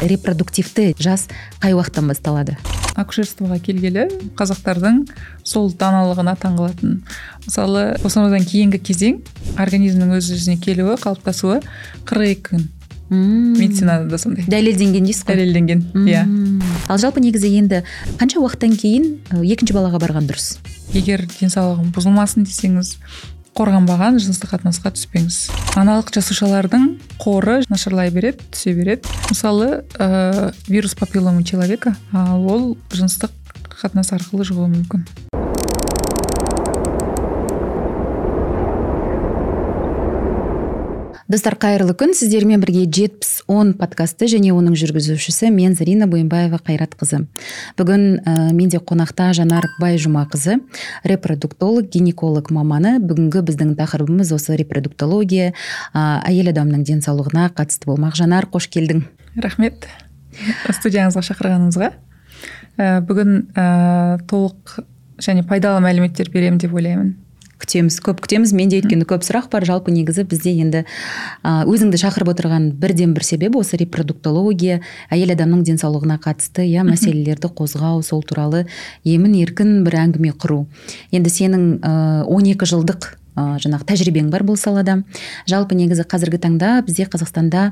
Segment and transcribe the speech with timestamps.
[0.00, 1.26] репродуктивті жас
[1.62, 2.56] қай уақыттан басталады?
[2.96, 4.06] Акушерствоға келгелі
[4.38, 5.02] қазақтардың
[5.44, 7.02] сол даналығына таңғалатын.
[7.44, 9.20] Мысалы босанудан кейінгі кезең
[9.60, 11.60] организмнің өз өзіне келуі қалыптасуы
[12.08, 12.66] қырық екі күн.
[13.08, 14.48] Медицинада да сондай.
[14.50, 15.36] Дәлелденген дейсіз ғой?
[15.36, 16.24] Дәлелденген иә.
[16.88, 17.84] Ал жалпы негізі енді
[18.18, 20.56] қанша уақыттан кейін екінші балаға барған дұрыс?
[20.96, 22.96] Егер денсаулығың бұзылмасын десеңіз
[23.56, 25.38] қорғанбаған жыныстық қатынасқа түспеңіз.
[25.80, 26.90] Аналық жасушалардың
[27.22, 29.08] қоры нашарлай береді түсе береді.
[29.30, 33.32] Мысалы ә, вирус папиллома человека ол жыныстық
[33.80, 35.08] қатынас арқылы жұғуы мүмкін.
[41.28, 42.14] Достар қайырлы күн.
[42.14, 47.24] Сіздермен бірге жетпіс он подкасты және оның жүргізушісі мен зарина бойынбаева қайратқызы.
[47.78, 50.60] Бүгін ә, менде қонақта жанар байжұмақызы
[51.04, 52.96] репродуктолог гинеколог маманы.
[53.02, 55.52] Бүгінгі біздің тақырыбымыз осы репродуктология.
[55.92, 58.16] Ә, әйел адамның денсаулығына қатысты болмақ.
[58.18, 59.04] Жанар қош келдің.
[59.42, 59.88] Рахмет.
[60.70, 61.92] Студияңызға шақырғаныңызға.
[62.78, 63.68] Ә, бүгін ә,
[64.30, 64.80] толық
[65.18, 67.14] және пайдалы мәліметтер беремін деп ойлаймын.
[67.62, 68.52] Күтеміз көп күтеміз.
[68.56, 70.84] Менде өйткені көп сұрақ бар жалпы негізі бізде енді
[71.42, 78.02] өзіңді шақырып отырған бірден бір себеп осы репродуктология әйел адамның денсаулығына қатысты иә мәселелерді қозғау
[78.06, 78.66] сол туралы
[79.04, 80.66] емін еркін бір әңгіме құру.
[81.12, 81.70] Енді сенің
[82.28, 85.02] он екі жылдық ә, жаңағы тәжірибең бар бұл салада.
[85.48, 87.70] Жалпы негізі қазіргі таңда бізде қазақстанда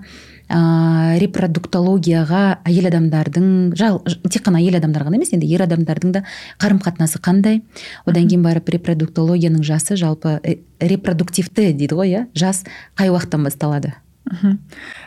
[0.48, 6.24] ә, репродуктологияға әйел адамдардың жал, тек қана әйел адамдар ғана емес енді ер адамдардың да
[6.62, 7.62] қарым қатынасы қандай.
[8.04, 12.24] Одан кейін барып репродуктологияның жасы жалпы э, репродуктивті дейді ғой иә?
[12.36, 12.64] Жас
[12.98, 13.94] қай уақыттан басталады?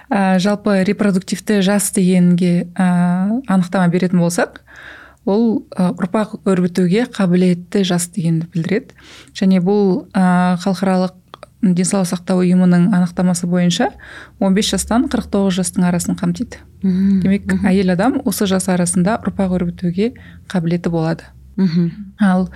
[0.10, 4.62] Ә, жалпы репродуктивті жас дегенге ә, анықтама беретін болсақ
[5.28, 8.96] ол ұрпақ өрбітуге қабілетті жас дегенді білдіреді.
[9.36, 11.18] Және бұл ә, халықаралық
[11.76, 13.90] денсаулық сақтау ұйымының анықтамасы бойынша
[14.40, 16.62] 15 жастан 49 жастың арасын қамтиды.
[16.84, 20.14] Демек әйел адам осы жас арасында ұрпақ өрбітуге
[20.52, 21.28] қабілеті болады.
[22.22, 22.50] Ал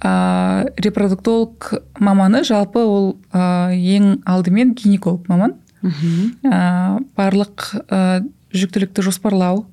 [0.00, 5.58] ә, репродуктолог маманы жалпы ол ә, ең алдымен гинеколог маман.
[5.84, 8.24] Ә, барлық ә,
[8.56, 9.66] жүктілікті жоспарлау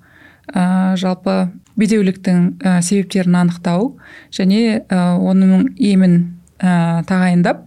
[0.52, 3.96] ә, жалпы бедеуліктің ә, себептерін анықтау
[4.36, 7.66] және ә, оның емін ә, тағайындап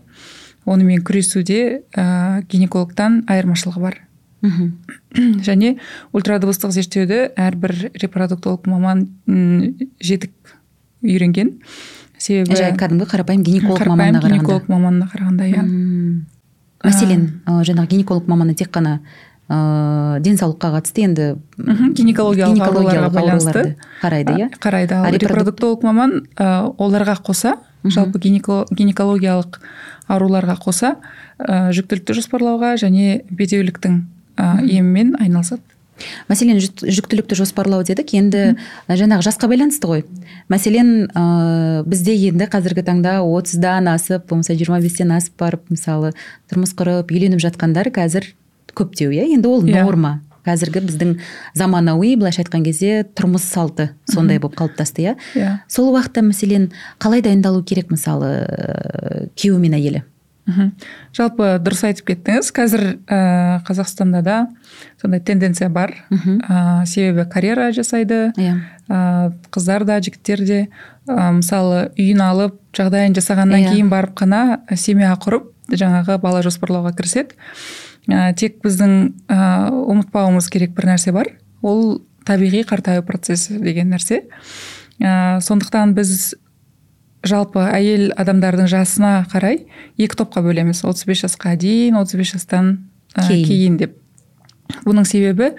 [0.69, 4.01] онымен күресуде ә, гинекологтан айырмашылығы бар.
[4.43, 4.73] Мхм.
[5.49, 5.77] Және
[6.15, 10.35] ультрадыбыстық зерттеуді әрбір репродуктолог маман жетік
[11.03, 11.57] үйренген.
[12.19, 14.35] Себебі жай кәдімгі қарапайым гинеколог маманына қарағанда.
[14.35, 15.65] гинеколог маманына қарағанда иә.
[16.85, 19.01] Мәселен жаңағы гинеколог маманы тек қана
[19.49, 23.77] ыыы денсаулыққа қатысты енді гинекологиялық ауруларға байланысты.
[24.03, 24.51] қарайды иә.
[24.61, 24.95] Қарайды.
[24.95, 29.61] Ал репродуктолог маман оларға қоса жалпы гинекологиялық
[30.09, 30.97] ауруларға қоса
[31.39, 34.01] ә, жүктілікті жоспарлауға және бедеуліктің
[34.37, 35.63] ә, емімен айналысады.
[36.29, 38.13] Мәселен жүктілікті жоспарлау дедік.
[38.15, 38.55] Енді
[38.87, 40.05] жаңағы жасқа байланысты ғой.
[40.53, 46.13] Мәселен ә, бізде енді қазіргі таңда отыздан асып болмаса жиырма бестен асып барып мысалы
[46.53, 48.31] тұрмыс құрып үйленіп жатқандар қазір
[48.79, 49.27] көптеу иә?
[49.35, 49.83] Енді ол иә.
[49.83, 50.21] норма.
[50.47, 51.17] Қазіргі біздің
[51.59, 55.17] заманауи былайша айтқан кезде тұрмыс салты сондай болып қалыптасты иә?
[55.35, 55.57] Иә.
[55.69, 56.71] Сол уақытта мәселен
[57.03, 60.05] қалай дайындалу керек мысалы күйеуі мен әйелі?
[60.49, 60.71] Мхм.
[61.13, 62.49] Жалпы дұрыс айтып кеттіңіз.
[62.57, 64.37] Қазір ә, қазақстанда да
[65.01, 65.93] сондай тенденция бар.
[66.09, 68.31] Ә, себебі карьера жасайды.
[68.41, 68.55] Иә.
[68.89, 70.61] Ә, қыздар да жігіттер де
[71.05, 73.69] ә, мысалы үйін алып жағдайын жасағаннан yeah.
[73.69, 73.75] Иә.
[73.77, 77.37] кейін барып қана семья құрып жаңағы бала жоспарлауға кіріседі.
[78.09, 78.95] Ә, тек біздің
[79.29, 79.39] ә,
[79.71, 81.31] ұмытпауымыз керек бір нәрсе бар.
[81.63, 84.25] Ол табиғи қартаю процесі деген нәрсе.
[85.01, 86.35] Ә, сондықтан біз
[87.27, 89.65] жалпы әйел адамдардың жасына қарай
[89.99, 90.83] екі топқа бөлеміз.
[90.87, 92.73] 35 жасқа дейін 35 жастан
[93.15, 93.47] ә, кейін.
[93.49, 93.97] кейін деп.
[94.85, 95.53] Бұның себебі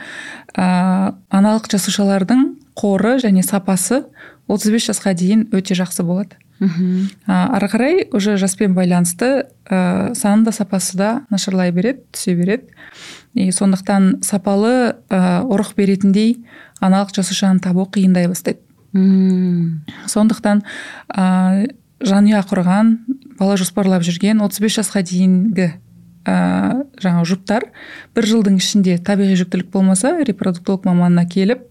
[0.56, 2.46] ә, аналық жасушалардың
[2.80, 4.04] қоры және сапасы
[4.50, 6.38] 35 жасқа дейін өте жақсы болады.
[6.60, 7.08] Мхм.
[7.26, 12.73] Ары қарай уже жаспен байланысты ә, саны да сапасы да нашарлай береді түсе береді.
[13.34, 16.44] И сондықтан сапалы ә, ұрық беретіндей
[16.82, 18.59] аналық жасушаны табу қиындай бастайды.
[18.91, 19.85] Мм.
[20.09, 20.66] Сондықтан
[21.16, 21.70] ә,
[22.03, 22.97] жанұя құрған
[23.40, 25.70] бала жоспарлап жүрген 35 жасқа дейінгі
[26.28, 26.35] ә,
[27.00, 27.70] жаңағы жұптар
[28.16, 31.64] бір жылдың ішінде табиғи жүктілік болмаса репродуктолог маманына келіп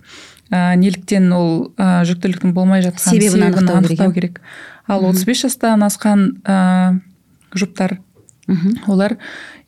[0.50, 4.40] ә, неліктен ол ә, жүктіліктің болмай жатқан себебін анықтау, анықтау керек,
[4.86, 7.00] ал отыз бес жастан асқан ә,
[7.54, 7.98] жұптар
[8.88, 9.18] олар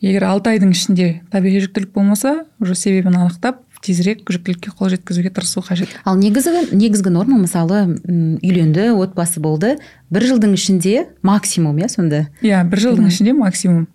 [0.01, 5.63] егер алты айдың ішінде табиғи жүктілік болмаса уже себебін анықтап тезірек жүктілікке қол жеткізуге тырысу
[5.65, 5.89] қажет.
[6.05, 9.79] Ал негізгі негізгі норма мысалы үйленді отбасы болды
[10.13, 12.27] бір жылдың ішінде максимум иә сонда?
[12.45, 13.87] Иә бір жылдың ішінде максимум.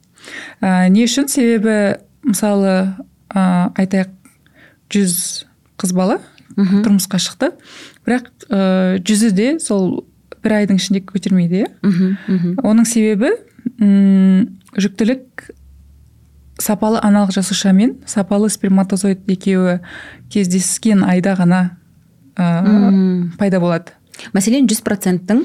[0.61, 1.29] Ә, не үшін?
[1.29, 2.95] Себебі мысалы
[3.29, 4.09] ә, айтайық
[4.89, 5.45] жүз
[5.77, 6.17] қыз бала
[6.55, 6.83] мхм.
[6.85, 7.51] тұрмысқа шықты.
[8.05, 10.05] Бірақ ә, жүзі де сол
[10.43, 11.69] бір айдың ішінде көтермейді иә?
[12.63, 13.31] Оның себебі
[13.79, 15.49] м жүктілік
[16.61, 19.79] сапалы аналық жасуша мен сапалы сперматозоид екеуі
[20.31, 21.77] кездескен айда ғана
[22.35, 23.91] ә, пайда болады.
[24.33, 25.43] Мәселен жүз проценттің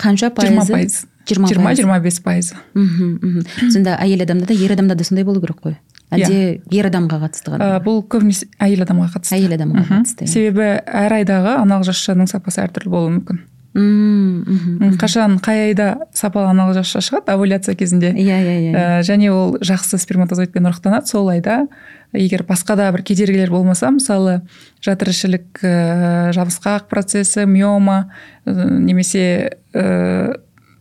[0.00, 0.96] қанша жиырма пайызы пайыз.
[1.28, 1.78] Жиырма жиырма пайыз.
[1.78, 2.56] жиырма бес пайызы.
[2.74, 3.70] Мхм мхм.
[3.70, 5.76] Сонда әйел адамда да ер адамда да сондай болу керек қой.
[6.10, 9.36] Әлде ер адамға қатысты ғана Ә, бұл көбінесе әйел адамға қатысты.
[9.38, 10.32] Әйел адамға қатысты иә.
[10.32, 13.40] себебі әр айдағы аналық жасушаның сапасы әртүрлі болуы мүмкін.
[13.70, 17.30] Мм, қашан қай айда сапалы аналық жасуша шығады?
[17.36, 18.10] Овуляция кезінде.
[18.18, 21.06] Иә иә иә Ә, және ол жақсы сперматозоидпен ұрықтанады.
[21.06, 21.68] Сол айда
[22.12, 24.40] егер басқа да бір кедергілер болмаса мысалы
[24.82, 28.10] жатырішілік ә, жабысқақ процесі миома
[28.44, 30.34] ә, немесе ә,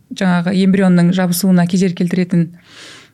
[0.09, 2.47] жаңағы эмбрионның жабысуына кедергі келтіретін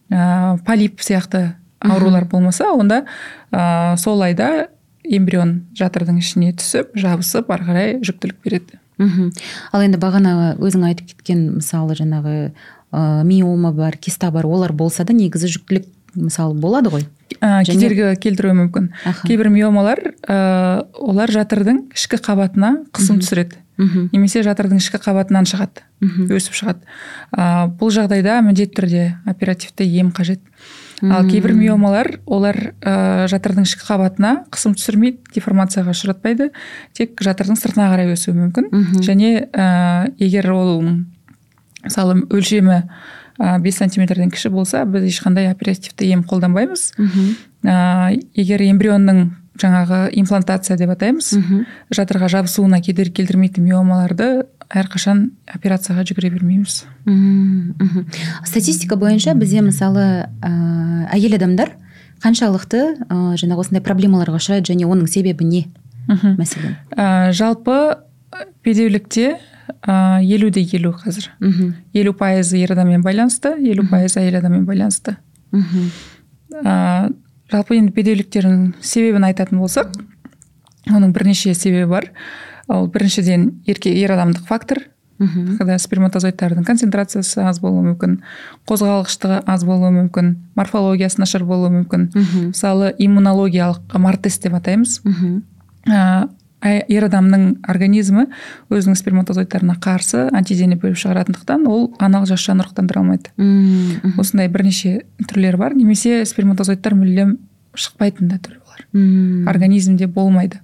[0.10, 1.58] ә, полип сияқты
[1.92, 3.06] аурулар болмаса онда
[3.52, 4.68] ә, сол айда
[5.04, 8.80] эмбрион жатырдың ішіне түсіп жабысып ары қарай жүктілік береді.
[8.98, 9.32] Мхм.
[9.76, 12.36] Ал енді бағана өзің айтып кеткен мысалы жаңағы
[12.92, 15.86] ә, миома бар киста бар олар болса да негізі жүктілік
[16.16, 17.04] мысалы болады ғой.
[17.42, 18.90] Ә, Және- кедергі келтіруі мүмкін.
[19.06, 19.28] Аха.
[19.28, 23.60] кейбір миомалар ә, олар жатырдың ішкі қабатына қысым түсіреді.
[23.78, 24.08] Мхм.
[24.14, 25.84] Немесе жатырдың ішкі қабатынан шығады.
[26.00, 26.30] Мхм.
[26.32, 26.88] Өсіп шығады.
[27.36, 30.40] Ә, бұл жағдайда міндетті түрде оперативті ем қажет.
[31.04, 36.52] Ал кейбір миомалар олар ә, жатырдың ішкі қабатына қысым түсірмейді деформацияға ұшыратпайды.
[36.96, 38.70] Тек жатырдың сыртына қарай өсуі мүмкін.
[38.72, 39.02] Мгм.
[39.04, 40.84] және ә, егер ол
[41.84, 42.84] мысалы өлшемі
[43.40, 46.94] ә, бес сантиметрден кіші болса біз ешқандай оперативті ем қолданбаймыз.
[47.66, 51.32] Ә, егер эмбрионның жаңағы имплантация деп атаймыз.
[51.38, 51.64] Мхм.
[51.96, 56.84] Жатырға жабысуына кедергі келтірмейтін миомаларды әрқашан операцияға жүгіре бермейміз.
[57.06, 58.06] Мм, мхм.
[58.46, 60.52] статистика бойынша бізде мысалы ә,
[61.14, 61.72] әйел адамдар
[62.24, 65.66] қаншалықты ә, жаңағы осындай проблемаларға ұшырайды және оның себебі не?
[66.08, 66.36] Мхм.
[66.40, 66.76] мәселен.
[66.98, 67.98] Ә, жалпы
[68.64, 69.38] бедеулікте
[69.88, 71.30] елу де елу қазір.
[71.40, 71.76] Мхм.
[71.94, 75.18] Елу пайызы ер адаммен байланысты елу пайызы әйел адаммен байланысты.
[75.52, 75.92] Мхм.
[77.52, 79.94] Жалпы енді бедеуліктердің себебін айтатын болсақ
[80.90, 82.12] оның бірнеше себебі бар.
[82.68, 84.86] Ол біріншіден ерке ер адамдық фактор.
[85.18, 85.56] Мхм.
[85.56, 88.18] Когда сперматозоидтардың концентрациясы аз болуы мүмкін
[88.68, 92.10] қозғалғыштығы аз болуы мүмкін морфологиясы нашар болуы мүмкін.
[92.12, 92.50] Мхм.
[92.52, 95.00] Мысалы иммунологиялық мартест деп атаймыз.
[95.06, 95.38] Мхм.
[95.88, 96.28] Ә,
[96.66, 98.26] ер адамның организмі
[98.74, 103.32] өзінің сперматозоидтарына қарсы антидене бөліп шығаратындықтан ол аналық жасушаны ұрықтандыра алмайды.
[103.38, 105.76] Мм, осындай бірнеше түрлері бар.
[105.78, 107.38] Немесе сперматозоидтар мүлдем
[107.78, 109.48] шықпайтын да түрі бар мм.
[109.52, 110.62] организмде болмайды.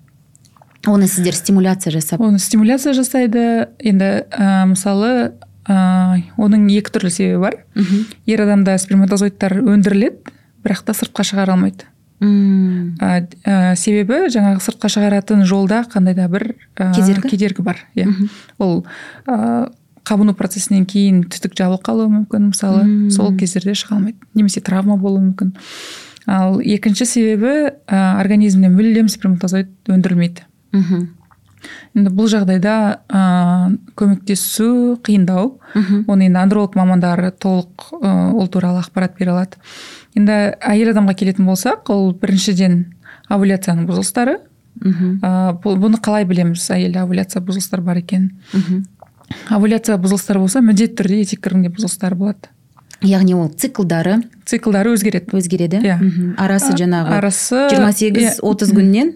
[0.88, 3.70] Оны сіздер стимуляция жасап оны стимуляция жасайды.
[3.80, 5.34] Енді ә, мысалы
[5.70, 7.62] ә, оның екі түрлі себебі бар.
[7.76, 10.34] Мхм ер адамда сперматозоидтар өндіріледі
[10.66, 11.86] бірақ та сыртқа шығара алмайды.
[12.22, 12.96] Мм.
[13.02, 17.30] ә, ә, себебі жаңағы сыртқа шығаратын жолда қандай да бір ә, Кедергі?
[17.30, 18.08] кедергі бар иә.
[18.58, 18.86] Ол
[19.28, 19.72] ә,
[20.08, 22.84] қабыну процесінен кейін түтік жабылып қалуы мүмкін мысалы.
[22.86, 23.10] Мм.
[23.12, 24.18] сол кездерде шыға алмайды.
[24.34, 25.54] Немесе травма болуы мүмкін.
[26.28, 30.46] Ал екінші себебі ә, организмде мүлдем сперматозоид өндірілмейді.
[30.74, 31.10] Мхм.
[31.94, 32.76] Енді бұл жағдайда
[33.06, 33.22] ә,
[34.00, 35.60] көмектесу қиындау.
[35.76, 36.06] Мхм.
[36.10, 39.62] Оны енді андролог мамандары толық ә, ол туралы ақпарат бере алады.
[40.18, 42.80] Енді әйел адамға келетін болсақ ол біріншіден
[43.32, 44.40] овуляцияның бұзылыстары.
[44.82, 46.64] Мхм ә, бұны қалай білеміз?
[46.74, 48.84] Әйелде овуляция бұзылыстары бар екенін мхм
[49.56, 52.52] овуляция бұзылыстары болса міндетті түрде етеккірінде бұзылыстар болады.
[53.02, 55.32] Яғни ол циклдары циклдары өзгереді.
[55.34, 55.80] өзгереді.
[55.82, 55.98] Иә.
[56.02, 56.34] мхм.
[56.38, 59.14] арасы жаңағы арасы жиырма сегіз отыз күннен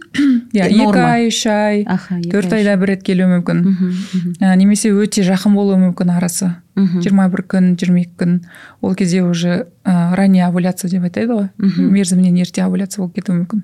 [0.56, 1.86] иә екі ай үш ай
[2.32, 2.63] төрт ай.
[2.63, 3.62] айда бір рет келуі мүмкін.
[3.65, 6.56] Мхм, ә, немесе өте жақын болуы мүмкін арасы.
[6.75, 7.01] Мхм.
[7.01, 8.38] жиырма бір күн жиырма екі күн.
[8.82, 11.50] Ол кезде уже ә, ранний овуляция деп айтады ғой.
[11.58, 11.92] Мгм.
[11.94, 13.63] мерзімінен ерте овуляция болып кетуі мүмкін.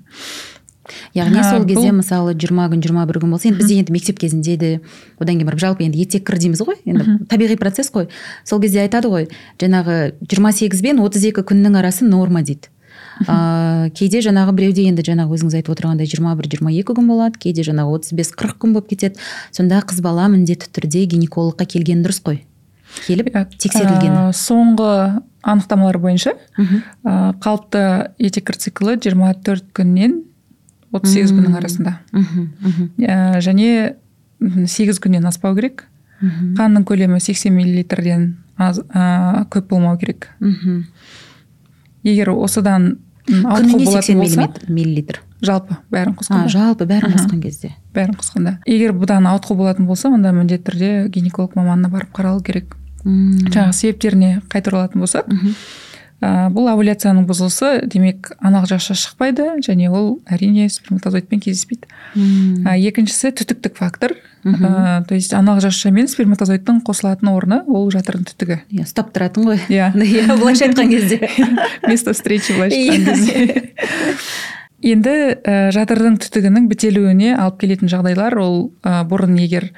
[1.15, 4.19] Яғни сол кезде бұл- мысалы жиырма күн жиырма бір күн болса енді бізде енді мектеп
[4.19, 4.71] кезінде де
[5.19, 8.07] одан кейін барып жалпы енді етеккір дейміз ғой енді табиғи процесс қой.
[8.43, 9.29] Сол кезде айтады ғой
[9.61, 12.67] жаңағы жиырма сегіз бен отыз екі күннің арасы норма дейді.
[13.27, 17.37] Ыыы кейде жаңағы біреуде енді жаңағы өзіңіз айтып отырғандай жиырма бір жиырма екі күн болады
[17.37, 19.19] кейде жаңағы отыз бес қырық күн болып кетеді.
[19.51, 22.41] Сонда қыз бала міндетті түрде гинекологқа келгені дұрыс қой.
[23.05, 24.31] Келіп Иә, тексерілгені.
[24.31, 26.81] ә, соңғы анықтамалар бойынша Мхм.
[27.05, 30.23] ә, қалыпты етеккір циклы 24 күннен
[30.91, 31.97] 38 күннің арасында.
[32.13, 33.95] Ә, және
[34.41, 35.85] 8 күннен аспау керек.
[36.21, 40.29] Мхм, қанның көлемі 80 миллилитрден аз, ә, көп болмау керек.
[40.39, 40.83] Мхм.
[42.03, 44.17] егер осыдан күніне сексен
[44.67, 45.21] миллилитр.
[45.41, 46.47] жалпы бәрін а, қосқанда.
[46.49, 47.71] жалпы бәрін қосқан кезде.
[47.93, 48.57] Бәрін қосқанда.
[48.65, 52.75] Егер бұдан ауытқу болатын болса онда міндетті түрде гинеколог маманына барып қаралу керек.
[53.03, 53.49] Мм.
[53.49, 55.25] жаңағы себептеріне қайта оралатын болсақ
[56.21, 61.89] ә, бұл овуляцияның бұзылысы демек аналық жасуша шықпайды және ол әрине сперматозоидпен кездеспейді.
[62.15, 62.67] Мм.
[62.69, 64.15] ә, екіншісі түтіктік фактор.
[64.45, 68.61] Ә, то есть аналық жасуша мен сперматозоидтың қосылатын орны ол жатырдың түтігі.
[68.73, 69.59] Иә ұстап тұратын ғой.
[69.69, 69.91] Иә.
[69.97, 71.21] Иә былайша айтқан кезде.
[71.87, 72.95] Место встречи былайша Иә.
[72.95, 73.61] айтқан кезде.
[74.81, 75.11] Енді
[75.45, 79.69] ә, жатырдың түтігінің бітелуіне алып келетін жағдайлар ол ә, бұрын егер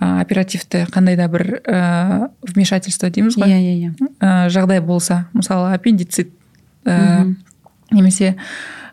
[0.00, 3.52] оперативті қандай да бір ә, вмешательство дейміз иә ғой?
[3.52, 6.32] Иә иә ә, жағдай болса мысалы аппендицит
[6.88, 7.28] ә,
[7.92, 8.34] немесе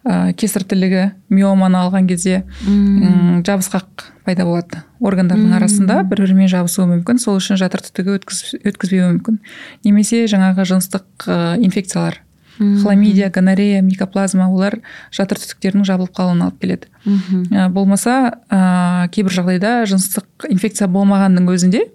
[0.04, 6.88] ә, кесір тілігі миоманы алған кезде м, жабысқақ пайда болады органдардың арасында бір бірімен жабысуы
[6.92, 9.40] мүмкін сол үшін жатыр түтігі өткіз, өткізбеуі мүмкін.
[9.88, 12.20] Немесе жаңағы жыныстық ә, инфекциялар.
[12.58, 14.80] Хламидия гонорея микоплазма олар
[15.12, 16.90] жатыр түтіктерінің жабылып қалуына алып келеді.
[17.06, 21.86] Ә, болмаса ә, кейбір жағдайда жыныстық инфекция болмағанның өзінде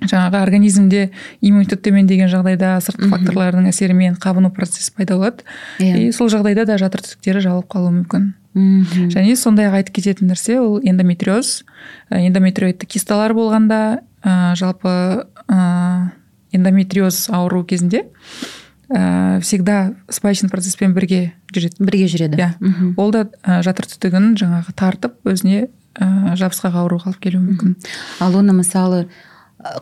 [0.00, 1.10] жаңағы организмде
[1.44, 5.44] иммунитет төмендеген жағдайда сыртқы факторлардың әсерімен қабыну процесі пайда болады.
[5.78, 6.06] Иә.
[6.08, 8.30] И сол жағдайда да жатыр түтіктері жабылып қалуы мүмкін.
[9.12, 11.60] Және сондай ақ айтып кететін нәрсе ол эндометриоз
[12.10, 16.10] Ә, эндометриоидты кисталар болғанда ә, жалпы ә,
[16.52, 18.06] эндометриоз ауру кезінде
[18.90, 21.80] ә, всегда спайчный процесспен бірге жүреді.
[21.80, 22.40] Бірге жүреді.
[22.40, 22.94] Иә.
[22.98, 27.76] Ол да ә, жатыр түтігін жаңағы тартып өзіне ә, жабысқақ ауруға алып келуі мүмкін.
[28.20, 29.06] Ал оны мысалы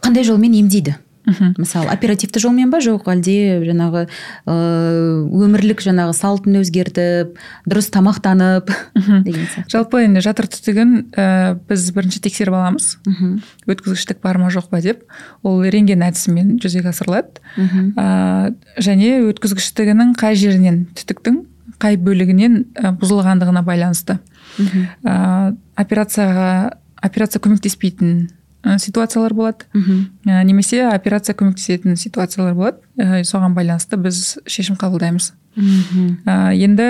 [0.04, 0.96] қандай жолмен емдейді?
[1.28, 1.52] Мхм.
[1.60, 2.80] мысалы оперативті жолмен ба?
[2.80, 4.06] Жоқ әлде жаңағы
[4.48, 7.36] ыыы өмірлік жаңағы салтын өзгертіп
[7.68, 9.22] дұрыс тамақтанып Мхм.
[9.26, 9.68] деген сияқты.
[9.70, 12.96] Жалпы енді жатыр түтігін ә, біз бірінші тексеріп аламыз.
[13.06, 15.04] Мхм өткізгіштік бар ма жоқ па деп.
[15.42, 17.38] Ол рентген әдісімен жүзеге асырылады.
[17.56, 21.44] Мхм ә, және өткізгіштігінің қай жерінен түтіктің
[21.78, 24.18] қай бөлігінен ә, бұзылғандығына байланысты.
[24.58, 28.30] Мхм ә, операцияға операция көмектеспейтін
[28.78, 29.66] ситуациялар болады.
[29.72, 32.78] Мхм ә, немесе операция көмектесетін ситуациялар болады.
[32.98, 35.32] Ә, соған байланысты біз шешім қабылдаймыз.
[35.56, 36.88] Мхм ә, енді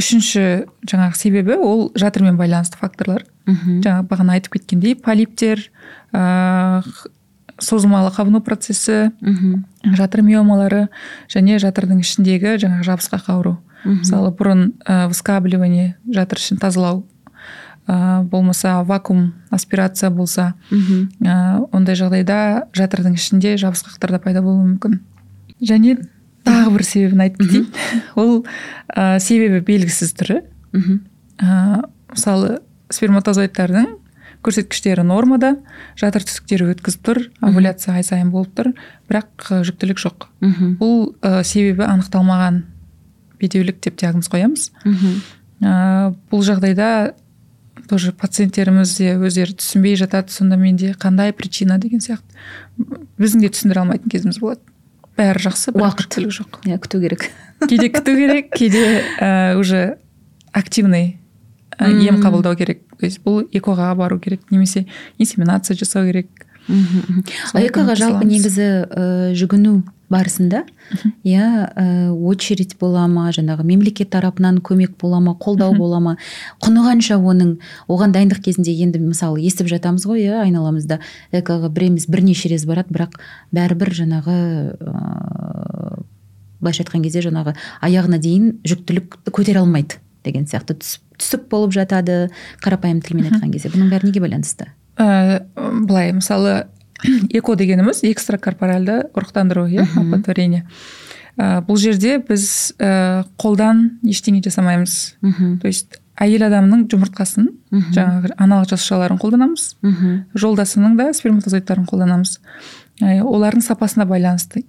[0.00, 3.26] үшінші жаңағы себебі ол жатырмен байланысты факторлар.
[3.46, 5.68] Мхм жаңа бағана айтып кеткендей полиптер
[6.12, 6.82] ә,
[7.58, 10.88] созылмалы қабыну процесі мхм жатыр миомалары
[11.28, 13.58] және жатырдың ішіндегі жаңағы жабысқақ ауру.
[13.84, 13.98] Мхм.
[14.00, 17.04] мысалы бұрын ә, выскабливание жатыр ішін тазалау
[17.86, 25.00] ә, болмаса вакуум аспирация болса ә, ондай жағдайда жатырдың ішінде жабысқақтар да пайда болуы мүмкін.
[25.62, 25.96] Және
[26.46, 27.66] тағы бір себебін айтып кетейін.
[28.18, 28.44] Ол
[28.94, 30.42] ә, себебі белгісіз түрі.
[31.42, 32.60] Ә, мысалы
[32.92, 33.98] сперматозоидтардың
[34.42, 35.54] көрсеткіштері нормада
[35.98, 38.72] жатыр түтіктері өткізіп тұр овуляция ай сайын болып тұр
[39.10, 40.26] бірақ жүктілік жоқ.
[40.42, 42.64] Мхм бұл ә, себебі анықталмаған
[43.42, 44.70] бедеулік деп диагноз қоямыз.
[45.62, 47.14] Ә, бұл жағдайда
[47.92, 52.24] тоже пациенттеріміз де өздері түсінбей жатады сонда менде қандай причина деген сияқты.
[53.20, 54.64] Біздің де түсіндіре алмайтын кезіміз болады.
[55.20, 56.16] Бәрі жақсы Уақыт.
[56.32, 56.62] жоқ.
[56.64, 57.28] иә күту керек.
[57.68, 59.98] Кейде күту керек кейде ә, уже
[60.52, 61.20] активный
[61.76, 62.80] ә, ем қабылдау керек.
[62.96, 64.86] То есть бұл экоға бару керек немесе
[65.18, 66.32] инсеминация жасау керек.
[67.52, 69.82] Экоға жалпы негізі ә, жүгіну
[70.12, 70.62] барысында
[71.24, 76.16] иә ә, очередь бола ма жаңағы мемлекет тарапынан көмек бола ма қолдау бола ма?
[76.62, 77.56] Құны қанша оның?
[77.88, 81.00] Оған дайындық кезінде енді мысалы естіп жатамыз ғой иә айналамызда.
[81.32, 83.18] Экоға бір емес бірнеше рет барады бірақ
[83.56, 84.38] бәрібір жаңағы
[84.78, 86.02] ыыы
[86.62, 90.76] былайша айтқан кезде жаңағы аяғына дейін жүктілікті көтере алмайды деген сияқты.
[90.78, 92.28] Түсіп, түсіп болып жатады
[92.62, 93.72] қарапайым тілмен айтқан кезде.
[93.74, 94.68] Бұның бәрі неге байланысты?
[94.96, 96.68] Ә, былай мысалы
[97.38, 100.66] эко дегеніміз экстракорпоральды ұрықтандыру иә оплодотворение
[101.36, 105.16] ә, бұл жерде біз ә, қолдан ештеңе жасамаймыз.
[105.22, 105.58] Мхм.
[105.62, 107.94] То есть әйел адамның жұмыртқасын мхм.
[107.96, 109.66] жаңағы аналық жасушаларын қолданамыз.
[109.82, 110.14] Мхм.
[110.34, 112.38] Жолдасының да сперматозоидтарын қолданамыз.
[113.00, 114.66] Ә, олардың сапасына байланысты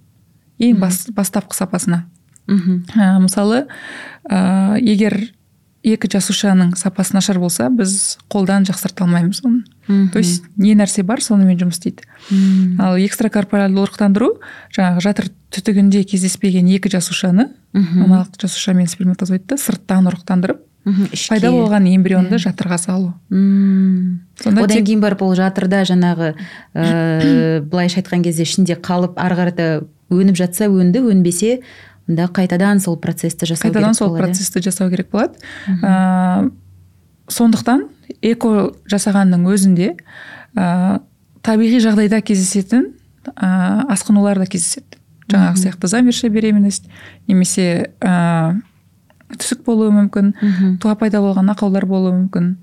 [0.58, 2.04] ең бас, бастапқы сапасына.
[2.46, 2.84] Мхм.
[2.96, 3.66] Ә, мысалы
[4.28, 5.34] ә, егер
[5.84, 9.62] екі жасушаның сапасы нашар болса біз қолдан жақсарта алмаймыз оны.
[10.12, 12.06] То есть не нәрсе бар сонымен жұмыс істейді.
[12.80, 14.30] Ал экстракорпоральды ұрықтандыру
[14.74, 20.62] жаңағы жатыр түтігінде кездеспеген екі жасушаны аналық жасуша мен сперматозоидты сырттан ұрықтандырып
[21.28, 23.12] пайда болған эмбрионды жатырға салу.
[23.30, 26.34] Сонда одан тек кейін барып ол жатырда жаңағы
[26.74, 29.68] ыыы былайша айтқан кезде ішінде қалып ары қарата
[30.12, 31.60] өніп жатса өнді өнбесе
[32.08, 35.38] онда қайтадан сол процесті жасау қайтадан керек сол болады, процесті жасау керек болады.
[35.80, 36.50] Ә,
[37.28, 37.88] сондықтан
[38.20, 39.94] эко жасағанның өзінде
[40.56, 41.00] ә,
[41.42, 42.90] табиғи жағдайда кездесетін
[43.34, 45.00] ә, асқынулар да кездеседі.
[45.32, 46.90] Жаңағы сияқты замершая беременность
[47.26, 48.60] немесе ә,
[49.32, 50.34] түсік болуы мүмкін
[50.82, 52.58] туа пайда болған ақаулар болуы мүмкін.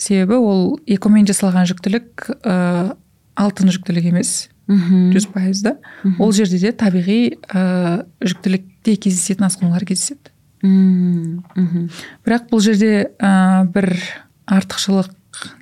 [0.00, 2.96] Себебі ол экомен жасалған жүктілік ә,
[3.36, 4.48] алтын жүктілік емес.
[5.12, 5.76] Жүз пайыз да.
[6.18, 10.32] Ол жерде де табиғи ә, жүктілік де кездесетін асқынулар кездеседі.
[10.62, 11.88] Мм
[12.26, 13.94] бірақ бұл жерде ә, бір
[14.46, 15.10] артықшылық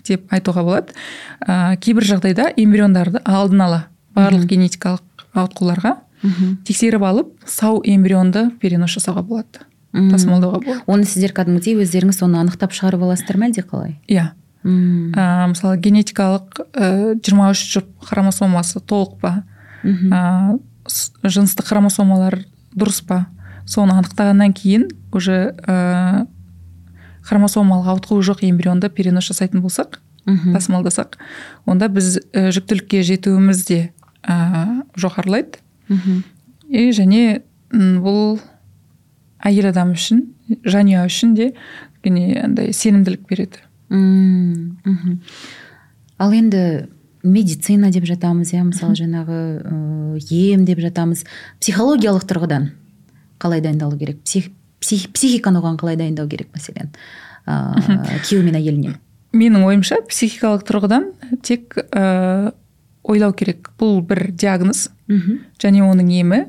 [0.04, 0.94] деп айтуға болады.
[1.46, 3.80] Ә, кейбір жағдайда эмбриондарды алдын ала
[4.14, 5.96] барлық генетикалық ауытқуларға
[6.66, 10.82] тексеріп алып сау эмбрионды перенос жасауға болады тасымалдауға болады.
[10.90, 13.96] Оны сіздер кәдімгідей өздеріңіз соны анықтап шығарып аласыздар ма әлде қалай?
[14.06, 14.30] Иә.
[14.64, 19.32] Ә, мысалы генетикалық ә, 23 жұп хромосомасы толық па?
[19.84, 20.58] Ә,
[21.24, 22.42] жыныстық хромосомалар
[22.76, 23.26] дұрыс па?
[23.64, 26.26] Соны анықтағаннан кейін уже ә,
[27.24, 30.52] хромосомалық ауытқуы жоқ эмбрионды перенос жасайтын болсақ мхм.
[30.56, 31.16] тасымалдасақ
[31.66, 33.80] онда біз ә, жүктілікке жетуіміз де
[34.22, 35.60] ә, жоғарылайды.
[35.88, 36.22] Мхм.
[36.68, 38.40] И және бұл
[39.40, 40.26] әйел адам үшін
[40.66, 41.52] жанұя үшін де
[42.00, 43.62] кішкене андай сенімділік береді.
[43.90, 45.18] Мхм
[46.18, 46.88] ал енді
[47.22, 49.40] медицина деп жатамыз иә мысалы жаңағы
[50.30, 51.26] ем деп жатамыз.
[51.60, 52.70] Психологиялық тұрғыдан
[53.40, 54.22] қалай дайындалу керек?
[54.24, 56.94] Псих, псих, психиканы оған қалай дайындау керек мәселен?
[57.46, 58.96] Ыыы күйеу мен әйеліне
[59.36, 61.10] менің ойымша психикалық тұрғыдан
[61.46, 62.52] тек ә,
[63.02, 63.70] ойлау керек.
[63.78, 64.88] Бұл бір диагноз.
[65.10, 66.40] Мхм және оның емі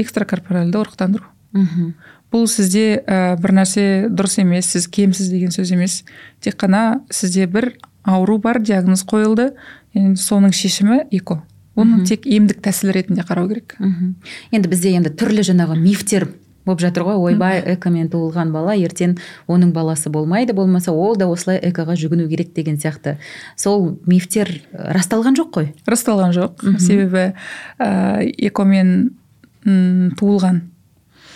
[0.00, 1.28] экстракорпоральды ұрықтандыру.
[1.56, 1.92] Мхм
[2.32, 6.00] бұл сізде ә, бір нәрсе дұрыс емес сіз кемсіз деген сөз емес.
[6.40, 9.52] Тек қана сізде бір ауру бар диагноз қойылды.
[9.96, 11.42] Енді соның шешімі эко.
[11.76, 13.76] Оны тек емдік тәсіл ретінде қарау керек.
[13.78, 14.16] Мхм.
[14.52, 16.28] Енді бізде енді түрлі жаңағы мифтер
[16.66, 17.18] болып жатыр ғой.
[17.30, 19.16] Ойбай экомен туылған бала ертең
[19.46, 23.18] оның баласы болмайды болмаса ол да осылай экоға жүгіну керек деген сияқты.
[23.56, 25.68] Сол мифтер э, расталған жоқ қой?
[25.86, 26.64] Расталған жоқ.
[26.82, 27.34] Себебі
[27.78, 29.12] ә, экомен
[29.64, 30.62] туылған.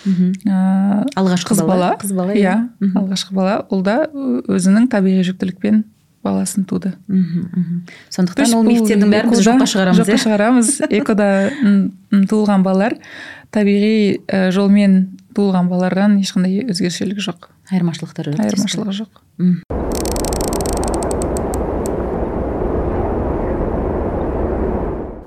[0.05, 2.97] Ә, алғашқы қыз бала қыз бала иә мхм.
[3.01, 3.65] алғашқы бала.
[3.69, 5.83] Ол да өзінің табиғи жүктілікпен
[6.23, 6.93] баласын туды.
[7.07, 7.81] Мхм, мхм.
[8.09, 10.23] Сондықтан ол мифтердің бәрін біз жоққа шығарамыз жоққа иә.
[10.25, 10.73] шығарамыз.
[10.99, 11.29] Экода
[12.29, 12.97] туылған балалар
[13.51, 17.49] табиғи жолмен туылған балалардан ешқандай өзгешелігі жоқ.
[17.71, 19.21] Айырмашылықтары жоқ айырмашылығы жоқ.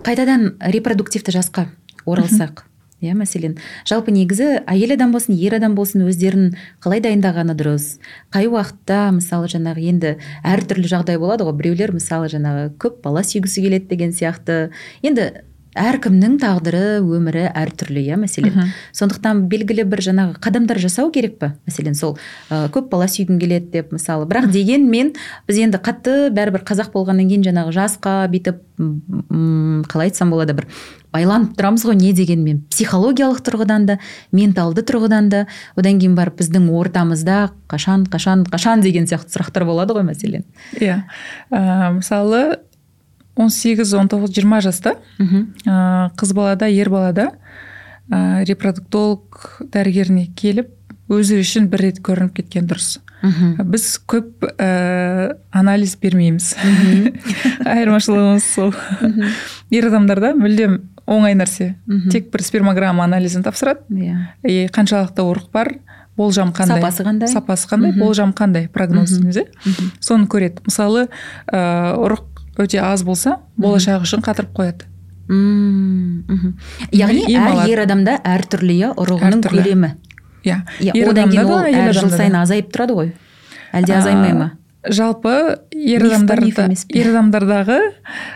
[0.04, 1.68] Қайтадан репродуктивті жасқа
[2.04, 2.66] оралсақ
[3.02, 3.56] иә мәселен
[3.88, 6.52] жалпы негізі әйел адам болсын ер адам болсын өздерін
[6.84, 7.98] қалай дайындағаны дұрыс.
[8.34, 13.66] Қай уақытта мысалы жаңағы енді әртүрлі жағдай болады ғой біреулер мысалы жаңағы көп бала сүйгісі
[13.66, 14.70] келеді деген сияқты.
[15.02, 18.72] Енді әркімнің тағдыры өмірі әртүрлі иә мәселен.
[18.94, 22.16] Сондықтан белгілі бір жаңағы қадамдар жасау керек па мәселен сол
[22.48, 24.28] ә, көп бала сүйгім келеді деп мысалы.
[24.30, 25.14] Бірақ дегенмен
[25.48, 30.66] біз енді қатты бәрібір қазақ болғаннан кейін жаңағы жасқа бүйтіп қалай айтсам болады бір
[31.14, 31.94] байланып тұрамыз ғой.
[32.00, 32.64] Не дегенмен?
[32.74, 33.98] Психологиялық тұрғыдан да
[34.34, 35.44] менталды тұрғыдан да.
[35.78, 40.42] Одан кейін барып біздің ортамызда қашан қашан қашан деген сияқты сұрақтар болады ғой мәселен.
[40.80, 41.04] Иә.
[41.54, 42.64] Ә, мысалы
[43.36, 44.96] 18-19-20 жаста.
[45.18, 45.48] Мхм.
[45.66, 47.30] Ә, қыз балада ер балада
[48.10, 50.70] ә, репродуктолог дәрігеріне келіп
[51.12, 52.98] өзі үшін бір рет көрініп кеткен дұрыс.
[53.24, 53.56] Мхм.
[53.72, 56.54] Біз көп ә, анализ бермейміз.
[57.74, 58.74] Айырмашылығымыз сол.
[59.74, 61.74] Ер адамдарда мүлдем оңай нәрсе.
[62.12, 63.84] Тек бір спермограмма анализін тапсырады.
[63.92, 64.30] Иә.
[64.46, 65.74] И қаншалықты ұрық бар
[66.16, 66.80] болжам қандай?
[66.80, 67.28] Сапасы қандай?
[67.28, 67.92] сапасы қандай?
[67.98, 69.48] Болжам қандай прогноз дейміз иә
[70.00, 70.62] соны көреді.
[70.68, 71.08] Мысалы
[71.50, 74.88] ә, ұрық өте аз болса болашақ үшін қатырып қояды.
[75.28, 76.56] Мм,
[76.92, 79.94] яғни әр ер адамда әртүрлі иә ұрығының көлемі.
[80.44, 83.14] Иә иә одан кейін ол әр жыл сайын азайып тұрады ғой.
[83.72, 84.50] Әлде азаймай ма?
[84.84, 86.76] Жалпы ер адамдарда пе?
[86.98, 87.78] ер адамдардағы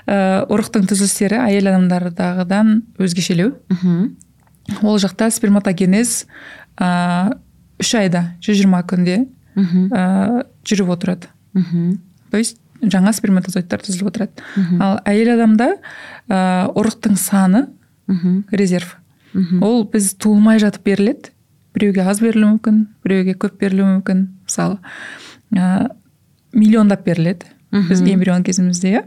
[0.09, 2.73] ә, ұрықтың түзілістері әйел адамдардағыдан
[3.05, 3.53] өзгешелеу.
[4.81, 6.23] Ол жақта сперматогенез
[6.81, 7.37] ә,
[7.79, 9.19] үш айда 120 күнде
[9.55, 9.93] мхм.
[9.93, 11.29] ә, жүріп отырады.
[11.53, 12.01] Мхм.
[12.31, 14.45] То есть жаңа сперматозоидтар түзіліп отырады.
[14.81, 15.73] Ал әйел адамда
[16.29, 17.67] ә, ұрықтың саны
[18.07, 18.45] мхм.
[18.53, 18.97] резерв.
[19.35, 19.63] Мхм.
[19.63, 21.31] Ол біз туылмай жатып беріледі.
[21.75, 24.27] Біреуге аз берілуі мүмкін біреуге көп берілуі мүмкін.
[24.47, 24.79] Мысалы
[25.55, 25.91] ә,
[26.53, 27.89] миллиондап беріледі Мгм.
[27.89, 29.03] біз эмбрион кезімізде иә.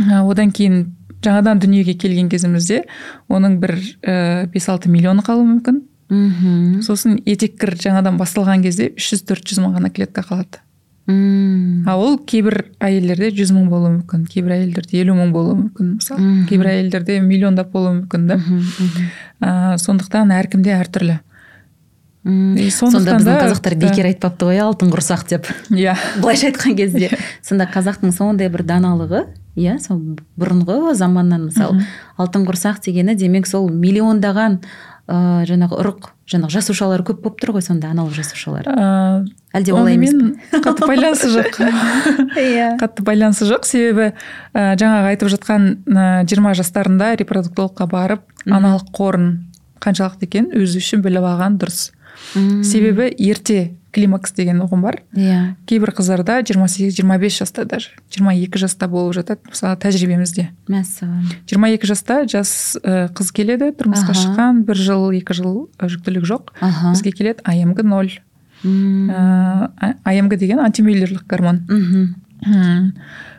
[0.00, 2.84] Ә, одан кейін жаңадан дүниеге келген кезімізде
[3.28, 5.82] оның бір ә, бес алты миллионы қалуы мүмкін.
[6.10, 6.80] Мхм.
[6.82, 10.58] Сосын етеккір жаңадан басталған кезде 300-400 мың ғана клетка қалады.
[11.10, 11.88] Мм.
[11.90, 16.30] Ал ол кейбір әйелдерде жүз мың болуы мүмкін кейбір әйелдерде елу мың болуы мүмкін мысалы.
[16.50, 18.38] Кейбір әйелдерде миллиондап болуы мүмкін да.
[19.40, 19.50] Ә,
[19.82, 21.18] сондықтан әркімде әртүрлі.
[22.22, 25.46] И сонда біздің қазақтар бекер айтпапты ғой алтын құрсақ деп.
[25.72, 25.94] Иә.
[26.20, 27.08] Былайша айтқан кезде.
[27.40, 29.24] Сонда қазақтың сондай бір даналығы
[29.56, 30.02] иә сол
[30.38, 31.86] бұрынғы заманнан мысалы
[32.20, 34.60] алтын құрсақ дегені демек сол миллиондаған
[35.10, 38.68] ыыы жаңағы ұрық жаңағы жасушалар көп болып тұр ғой сонда аналық жасушалар.
[38.68, 39.24] Ә,
[39.56, 40.14] әлде олай емес
[40.52, 41.58] қатты байланысы жоқ.
[42.40, 42.74] Иә.
[42.80, 43.66] Қатты байланысы жоқ.
[43.68, 44.10] Себебі
[44.54, 45.70] ә, жаңағы айтып жатқан
[46.30, 49.32] жиырма жастарында репродуктологқа барып аналық қорын
[49.82, 51.90] қаншалықты екенін өзі үшін біліп алған дұрыс.
[52.66, 55.00] Себебі ерте климакс деген ұғым бар.
[55.18, 55.56] Иә.
[55.66, 59.42] Кейбір қыздарда 28-25 жаста даже 22 жаста болып жатады.
[59.50, 60.50] Мысалы тәжірибемізде.
[60.70, 61.26] Мәссаған.
[61.50, 62.52] 22 жаста жас
[62.84, 66.54] қыз келеді тұрмысқа шыққан бір жыл екі жыл жүктілік жоқ.
[66.60, 66.94] Аха.
[66.94, 68.14] Бізге келеді амг ноль.
[68.64, 71.62] Ә, амг деген антимюллерлік гормон.
[71.68, 72.92] Мхм.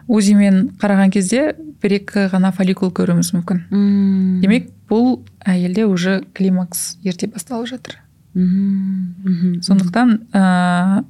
[0.08, 3.64] Узимен қараған кезде бір екі ғана фолликул көруіміз мүмкін.
[3.72, 4.42] Мм.
[4.42, 7.98] демек бұл әйелде уже климакс ерте басталып жатыр.
[8.34, 9.62] Мхм.
[9.62, 11.04] сондықтан ә,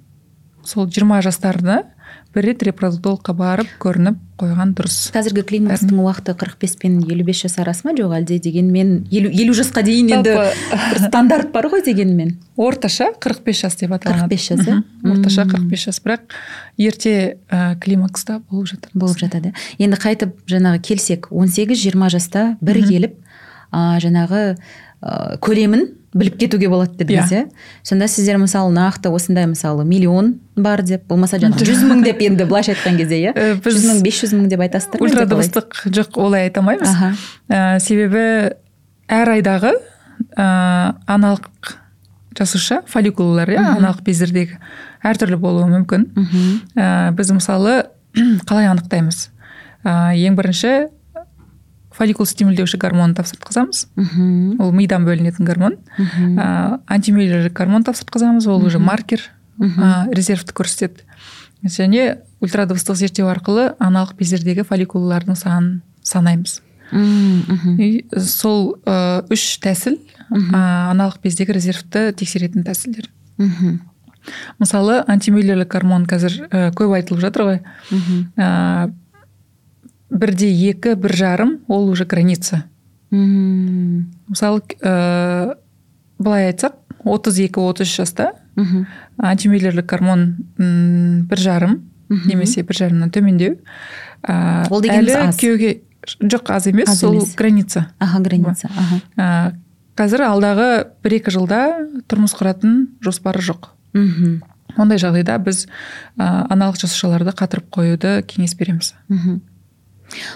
[0.63, 1.83] сол 20 жастарда
[2.35, 4.97] бір рет репродуктологқа барып көрініп қойған дұрыс.
[5.13, 7.93] Қазіргі климакстың уақыты 45 пен 55 жас арасы ма?
[7.97, 13.61] Жоқ әлде дегенмен елу елу жасқа дейін енді бір стандарт бар ғой дегенмен орташа 45
[13.61, 14.37] жас деп аталады.
[14.37, 14.79] 45 жас, иә?
[15.03, 15.51] Орташа Мм.
[15.51, 16.01] 45 жас.
[16.01, 16.35] Бірақ
[16.77, 18.91] ерте ә, климакста болып жатыр.
[18.93, 19.53] Болып жатады.
[19.77, 23.17] Енді қайтып жаңағы келсек 18-20 жаста бір келіп
[23.71, 24.55] а, жаңағы
[25.01, 27.43] а, көлемін біліп кетуге болады дедіңіз иә.
[27.87, 32.47] сонда сіздер мысалы нақты осындай мысалы миллион бар деп болмаса жаңағы жүз мың деп енді
[32.49, 33.31] былайша айтқан кезде иә?
[33.35, 35.13] Э, біз жүз мың бес жүз мың деп айтасыздар қалай?
[35.13, 36.97] ультрадыбыстық жоқ олай айта алмаймыз.
[37.47, 38.25] Ә, себебі
[39.07, 39.71] әр айдағы
[40.35, 41.77] ә, аналық
[42.37, 44.59] жасуша фолликулалар иә аналық бездердегі
[45.07, 46.09] әртүрлі болуы мүмкін.
[46.15, 47.85] Мхм ә, біз мысалы
[48.49, 49.29] қалай анықтаймыз?
[49.87, 50.91] Ә, ең бірінші
[52.01, 54.57] фолликул стимулдеуші гормонын тапсыртқызамыз мхм.
[54.57, 55.77] Ол мидан бөлінетін гормон.
[55.99, 56.33] Мхм.
[56.41, 59.21] Ә, антимюллерлік гормон тапсыртқызамыз ол уже маркер
[59.61, 61.05] ә, резервті көрсетеді.
[61.61, 66.63] Және ультрадыбыстық зерттеу арқылы аналық бездердегі фолликулалардың санын санаймыз.
[67.77, 69.99] И сол ә, үш тәсіл
[70.31, 73.11] ә, аналық бездегі резервті тексеретін тәсілдер.
[73.37, 73.77] Мхм.
[74.57, 77.61] Мысалы антимюллерлік гормон қазір ә, көп айтылып жатыр ғой.
[77.91, 78.25] Мхм.
[78.41, 78.89] Ә,
[80.11, 82.63] бірде екі бір жарым ол уже граница.
[83.11, 85.55] М, мысалы ә,
[86.19, 88.85] былай айтсақ 32-33 жаста мхм.
[89.17, 92.27] антимюллерлік гормон м, бір жарым Мгм.
[92.27, 93.57] немесе бір жарымнан төмендеу.
[94.27, 95.81] Ә, Ол дегеніміз күйеуге
[96.27, 97.35] жоқ аз емес Аз сол емес.
[97.35, 97.87] граница.
[97.99, 99.01] Аха граница аха.
[99.17, 99.53] Ә,
[99.95, 101.61] қазір алдағы бір екі жылда
[102.07, 103.69] тұрмыс құратын жоспары жоқ.
[103.93, 104.41] Мхм.
[104.77, 105.67] Ондай жағдайда біз
[106.19, 108.93] ә, аналық жасушаларды қатырып қоюды кеңес береміз.
[109.09, 109.41] Мхм.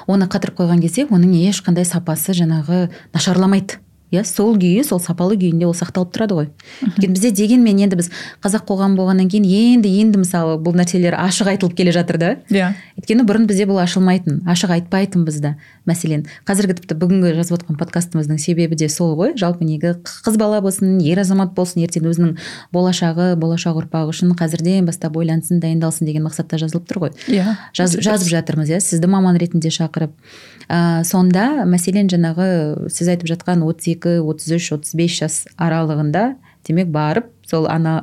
[0.08, 3.80] Оны қатырып қойған кезде оның ешқандай сапасы жаңағы нашарламайды.
[4.16, 6.48] Иә сол күйі сол сапалы күйінде ол сақталып тұрады ғой.
[6.86, 8.10] Өйткені бізде дегенмен енді біз
[8.44, 12.32] қазақ қоғамы болғаннан кейін енді енді мысалы бұл нәрселер ашық айтылып келе жатыр да.
[12.50, 12.74] Иә.
[13.00, 16.26] Өйткені бұрын бізде бұл ашылмайтын ашық айтпайтынбыз да мәселен.
[16.48, 19.36] Қазіргі тіпті бүгінгі жазып отқан подкастымыздың себебі де сол ғой.
[19.38, 22.34] Жалпы неге қыз бала болсын ер азамат болсын ертең өзінің
[22.74, 27.16] болашағы болашақ ұрпағы үшін қазірден бастап ойлансын дайындалсын деген мақсатта жазылып тұр ғой.
[27.30, 27.58] Иә.
[27.78, 28.82] Жаз, жазып жатырмыз иә.
[28.82, 30.16] Сізді маман ретінде шақырып
[30.70, 36.26] ә, сонда мәселен жаңағы сіз айтып жатқан 32 33 35 жас аралығында
[36.68, 38.00] демек барып сол ана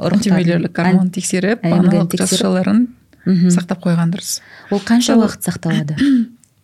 [0.00, 2.86] антимюллерлік гормон тексеріп аналық жасушаларын
[3.26, 4.40] сақтап қойған дұрыс.
[4.72, 5.96] Ол қанша уақыт сақталады?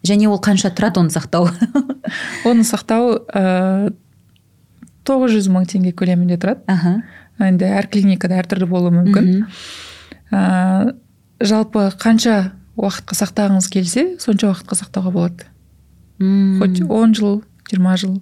[0.06, 1.48] Және ол қанша тұрады оны сақтау?
[2.48, 3.92] Оны сақтау ә,
[5.06, 6.64] тоғыз жүз мың теңге көлемінде тұрады.
[6.70, 6.96] Аха.
[7.42, 9.44] Енді әр клиникада әртүрлі болуы мүмкін.
[10.34, 10.94] Ә,
[11.42, 15.48] жалпы қанша уақытқа сақтағыңыз келсе сонша уақытқа сақтауға болады.
[16.18, 18.20] Хоть 10 жыл 20 жыл.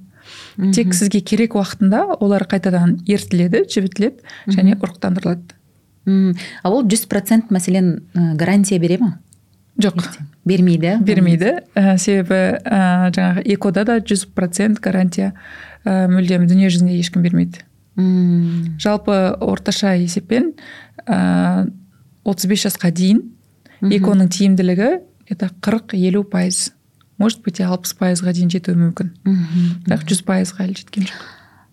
[0.57, 0.73] Мгм.
[0.73, 5.55] тек сізге керек уақытында олар қайтадан ерітіледі жібітіледі және ұрықтандырылады.
[6.07, 9.19] М, а ол жүз процент мәселен гарантия бере ма?
[9.79, 10.03] Жоқ.
[10.45, 10.97] Бермейді?
[11.05, 11.51] Бермейді.
[11.77, 15.35] Ә, себебі ә, жаңағы экода да жүз процент гарантия
[15.85, 17.61] ә, мүлдем дүние жүзінде ешкім бермейді.
[17.99, 20.55] М, жалпы орташа есеппен
[21.07, 21.69] ә,
[22.25, 23.23] 35 жасқа дейін
[23.83, 24.91] эконың тиімділігі
[25.29, 26.73] это 40-50 пайыз.
[27.19, 29.73] Может быть алпыс пайызға дейін жетуі мүмкін мгм.
[29.89, 31.25] бірақ жүз пайызға әлі жеткен жоқ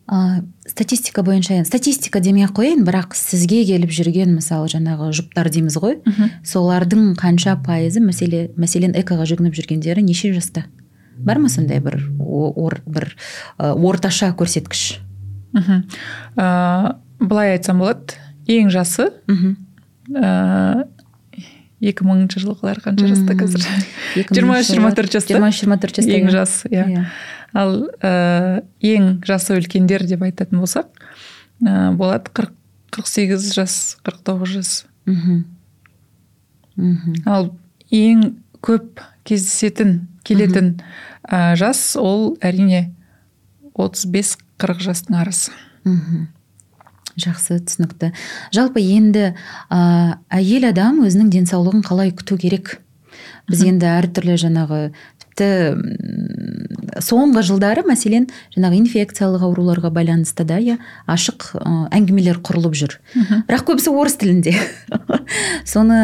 [0.08, 5.49] а, статистика бойынша енді статистика демей ақ қояйын бірақ сізге келіп жүрген мысалы жаңағы жұптар
[5.53, 5.99] дейміз ғой.
[6.43, 10.65] Солардың қанша пайызы мәселе мәселен экоға жүгініп жүргендері неше жаста?
[11.17, 13.13] Бар ма сондай бір ор, бір
[13.58, 14.99] ә, орташа көрсеткіш?
[15.53, 15.86] Мхм
[16.36, 18.17] ә, былай айтсам болады
[18.49, 19.56] ең жасы мхм.
[20.12, 20.88] ә,
[21.84, 23.65] екі мыңыншы жылғылар қанша жаста қазір
[24.32, 26.34] жиырма үш жиырма төрт жаста жиырма үш жиырма төрт жаста ең иә.
[26.34, 27.06] жас иә Иә.
[27.54, 30.88] ал ә, ең жасы үлкендер деп айтатын болсақ
[31.65, 32.54] ә, болады қырық
[32.93, 34.72] қырық сегіз жас қырық тоғыз жас
[35.10, 35.43] мхм.
[36.78, 37.15] мхм.
[37.26, 37.52] ал
[37.91, 38.30] ең
[38.63, 40.78] көп кездесетін келетін
[41.28, 42.93] ә, жас ол әрине
[43.76, 45.52] 35 40 жастың арасы
[45.84, 46.28] мхм.
[47.19, 48.12] Жақсы түсінікті.
[48.56, 49.80] Жалпы енді ә,
[50.34, 52.80] әйел адам өзінің денсаулығын қалай күту керек?
[53.49, 54.80] Біз енді әртүрлі жаңағы
[55.21, 55.49] тіпті
[57.04, 60.78] соңғы жылдары мәселен жаңағы инфекциялық ауруларға байланысты да иә
[61.10, 61.52] ашық
[61.93, 62.97] әңгімелер құрылып жүр.
[63.49, 64.56] Бірақ көбісі орыс тілінде.
[65.73, 65.99] Соны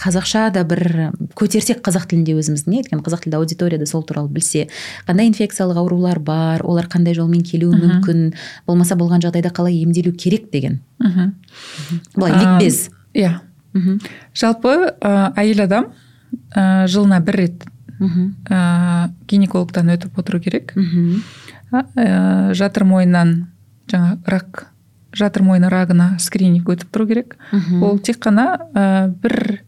[0.00, 4.30] қазақша да бір көтерсек қазақ тілінде өзіміздің иә өйткені қазақ тілді аудитория да сол туралы
[4.32, 4.68] білсе
[5.08, 8.32] қандай инфекциялық аурулар бар олар қандай жолмен келуі мүмкін
[8.66, 10.80] болмаса болған жағдайда қалай емделу керек деген.
[10.98, 11.34] Мхм
[12.16, 13.40] былай ликбез иә.
[14.34, 15.92] Жалпы ә, әйел адам
[16.54, 17.64] ә, жылына бір рет
[18.00, 20.74] ә, гинекологтан өтіп отыру керек.
[21.70, 23.50] Ә, жатыр мойнынан
[23.90, 24.66] жаңа рак
[25.12, 27.36] жатыр мойны рагына скрининг өтіп тұру керек.
[27.82, 29.62] Ол тек қана ә, бір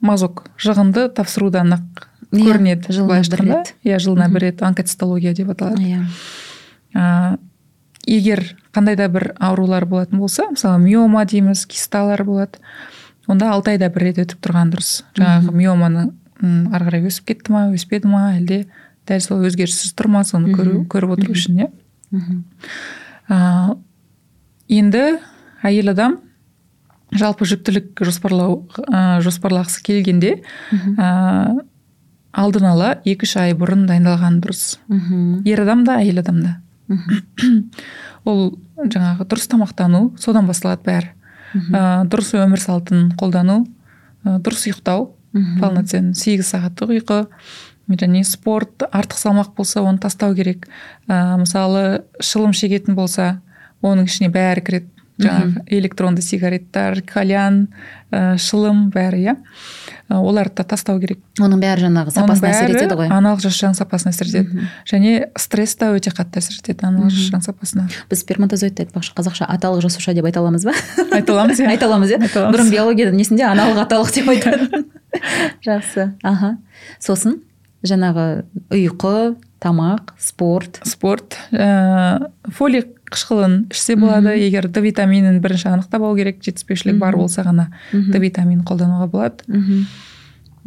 [0.00, 3.62] мазок жығынды тапсырудан ақ Иә, көрінеді бір айтқанда.
[3.82, 5.82] Иә жылына бір рет онкоцитология деп аталады.
[5.82, 6.04] Иә.
[6.94, 7.38] Ә,
[8.06, 12.62] егер қандай да бір аурулар болатын болса мысалы миома дейміз кисталар болады.
[13.26, 15.02] Онда алты айда бір рет өтіп тұрған дұрыс.
[15.18, 16.06] Жаңағы миоманы
[16.40, 18.62] м, ары қарай өсіп кетті ма өспеді ма әлде
[19.10, 21.70] дәл сол өзгеріссіз тұр ма соны көру, көріп отыру үшін иә.
[22.14, 22.44] Мхм.
[24.70, 25.04] енді
[25.66, 26.20] әйел адам
[27.12, 30.42] жалпы жүктілік жоспарлау ә, жоспарлағысы келгенде
[30.96, 31.58] ә,
[32.32, 34.78] алдын ала екі үш ай бұрын дайындалған дұрыс.
[34.88, 35.42] Мхм.
[35.44, 36.56] ер адам да әйел адам да.
[38.24, 41.10] Ол жаңағы дұрыс тамақтану содан басталады бәрі.
[41.74, 43.64] Ә, дұрыс өмір салтын қолдану
[44.24, 45.60] ә, дұрыс ұйықтау Мгм.
[45.60, 46.14] полноценный.
[46.18, 47.18] Сегіз сағаттық ұйқы
[47.90, 50.66] және спорт артық салмақ болса оны тастау керек.
[51.06, 53.40] Ә, мысалы шылым шегетін болса
[53.82, 54.88] оның ішіне бәрі кіреді.
[55.24, 57.66] Жаңағы электронды сигареттар кальян
[58.10, 59.34] ә, шылым бәрі иә.
[60.10, 61.20] Ә, оларды да тастау керек.
[61.40, 63.10] Оның бәрі жаңағы сапасына әсер етеді ғой.
[63.12, 64.68] аналық жасушаның сапасына әсер етеді.
[64.90, 67.86] Және стресс та өте қатты әсер етеді аналық жасушаның сапасына.
[68.10, 70.74] Біз сперматозоидты айтпақшы қазақша аталық жасуша деп айта аламыз ба?
[71.12, 71.68] Айта аламыз иә.
[71.70, 72.18] Айта аламыз иә.
[72.22, 72.56] Айта аламыз.
[72.58, 74.88] бұрын биологияда несінде аналық аталық деп айтатын?
[75.66, 76.10] Жақсы.
[76.22, 76.56] Аха.
[77.02, 77.40] Сосын
[77.86, 80.80] жаңағы ұйқы тамақ спорт.
[80.88, 87.16] Спорт ә, фолий қышқылын ішсе болады егер д витаминін бірінші анықтап алу керек жетіспеушілік бар
[87.18, 89.44] болса ғана д витаминін қолдануға болады.
[89.48, 89.86] Мхм.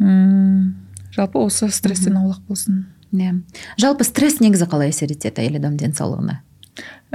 [0.00, 0.74] М,
[1.16, 2.84] жалпы осы стресстен аулақ болсын.
[3.14, 3.40] Иә.
[3.78, 6.40] Жалпы стресс негізі қалай әсер етеді әйел адам денсаулығына?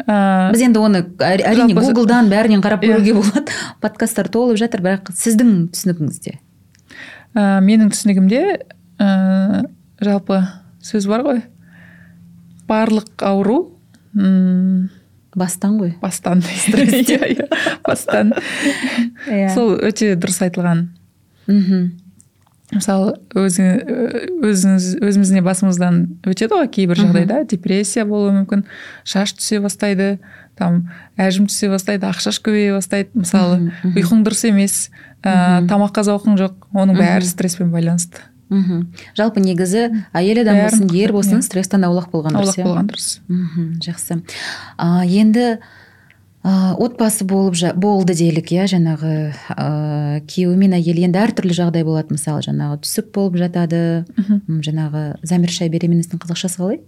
[0.07, 2.95] Ә, біз енді оны әри- әрине гуглдан бәрінен қарап Иә.
[2.95, 3.51] көруге болады.
[3.83, 6.37] Подкасттар толып жатыр бірақ сіздің түсінігіңізде?
[7.35, 8.39] Ә, менің түсінігімде
[8.97, 9.65] ә,
[9.99, 10.39] жалпы
[10.81, 11.41] сөз бар ғой.
[12.69, 13.75] Барлық ауру
[14.15, 14.89] м,
[15.35, 15.95] бастан ғой.
[16.01, 16.41] Бастан.
[16.79, 17.47] Иә, иә,
[17.85, 18.33] бастан.
[19.27, 19.49] Иә.
[19.53, 20.87] Сол өте дұрыс айтылған.
[21.49, 21.89] Мхм.
[22.69, 23.63] Мысалы өзі
[24.45, 25.95] өзіңіз өзіміздің басымыздан
[26.29, 27.41] өтеді ғой кейбір жағдайда.
[27.49, 28.67] Депрессия болуы мүмкін
[29.09, 30.19] шаш түсе бастайды
[30.59, 30.83] там
[31.17, 33.09] әжім түсе бастайды ақшаш көбейе бастайды.
[33.17, 34.77] Мысалы ұйқың дұрыс емес
[35.23, 38.21] ә, тамаққа зауқың жоқ оның бәрі стресспен байланысты.
[38.49, 38.87] Мхм.
[39.17, 41.45] Жалпы негізі әйел адам болсын ер болсын иә.
[41.45, 42.65] стресстен аулақ болған дұрыс аулақ иә?
[42.67, 43.09] болған дұрыс.
[43.27, 44.21] Мхм жақсы.
[44.77, 45.59] А, енді
[46.43, 49.13] а, отбасы болып жа, болды делік иә жаңағы
[49.53, 51.01] ә, күйеуі мен әйел.
[51.05, 54.05] Енді әртүрлі жағдай болады мысалы жаңағы түсік болып жатады.
[54.17, 56.81] М, жаңағы замершая беременностьтің қазақшасы қалай?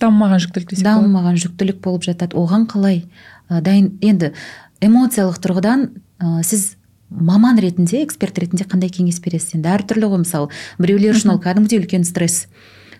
[0.00, 2.36] Дамымаған жүктілік десек дамымаған жүктілік болып жатады.
[2.38, 3.04] Оған қалай
[3.50, 4.32] ә, дайын енді
[4.80, 5.88] эмоциялық тұрғыдан
[6.20, 6.76] ә, сіз
[7.10, 10.50] маман ретінде эксперт ретінде қандай кеңес бересіз енді әртүрлі ғой мысалы
[10.82, 12.46] біреулер үшін ол кәдімгідей үлкен стресс.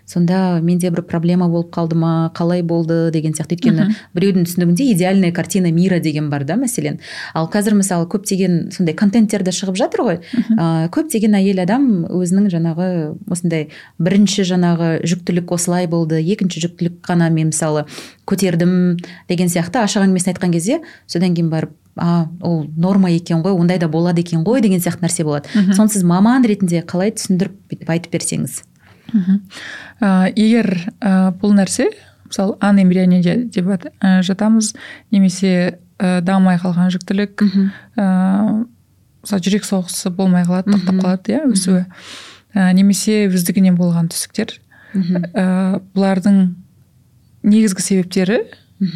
[0.07, 3.57] Сонда менде бір проблема болып қалды ма қалай болды деген сияқты.
[3.57, 7.01] Өйткені біреудің түсінігінде идеальная картина мира деген бар да мәселен.
[7.35, 10.19] Ал қазір мысалы көптеген сондай контенттер де шығып жатыр ғой.
[10.55, 12.87] Ә, көптеген әйел адам өзінің жаңағы
[13.27, 13.67] осындай
[13.99, 17.83] бірінші жаңағы жүктілік осылай болды екінші жүктілік қана мен мысалы
[18.31, 18.95] көтердім
[19.27, 19.83] деген сияқты.
[19.83, 24.21] Ашық әңгімесін айтқан кезде содан кейін барып а ол норма екен ғой ондай да болады
[24.21, 25.49] екен ғой деген сияқты нәрсе болады.
[25.73, 28.61] Соны сіз маман ретінде қалай түсіндіріп бүйтіп айтып берсеңіз.
[29.13, 29.41] Мхм.
[30.01, 31.89] Ә, егер ә, бұл нәрсе
[32.27, 34.73] мысалы анембриония деп ә, жатамыз
[35.11, 37.43] немесе ә, дамымай қалған жүктілік
[37.97, 38.07] ә,
[39.23, 41.85] мысалы жүрек соғысы болмай қалады тоқтап қалады иә өсуі.
[42.53, 44.57] Ә, немесе өздігінен болған түсіктер.
[44.93, 46.55] Ә, бұлардың
[47.43, 48.39] негізгі себептері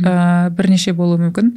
[0.04, 1.56] ә, бірнеше болуы мүмкін.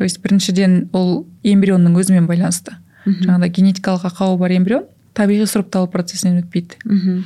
[0.00, 2.72] То есть біріншіден ол эмбрионның өзімен байланысты.
[3.04, 6.78] Жаңағыдай генетикалық ақауы бар эмбрион табиғи сұрыпталу процесінен өтпейді.
[6.88, 7.18] Мхм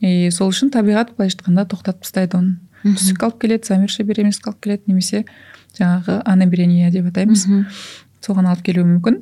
[0.00, 4.62] и сол үшін табиғат былайша айтқанда тоқтатып тастайды оны түсік алып келеді замершая беременность алып
[4.64, 5.26] келеді немесе
[5.76, 7.44] жаңағы анембрения деп атаймыз.
[8.24, 9.18] Соған алып келуі мүмкін.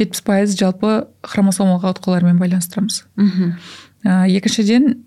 [0.00, 3.04] Жетпіс пайыз жалпы хромосомалық ауытқулармен байланыстырамыз.
[3.20, 3.52] Мхм
[4.08, 5.04] ә, екіншіден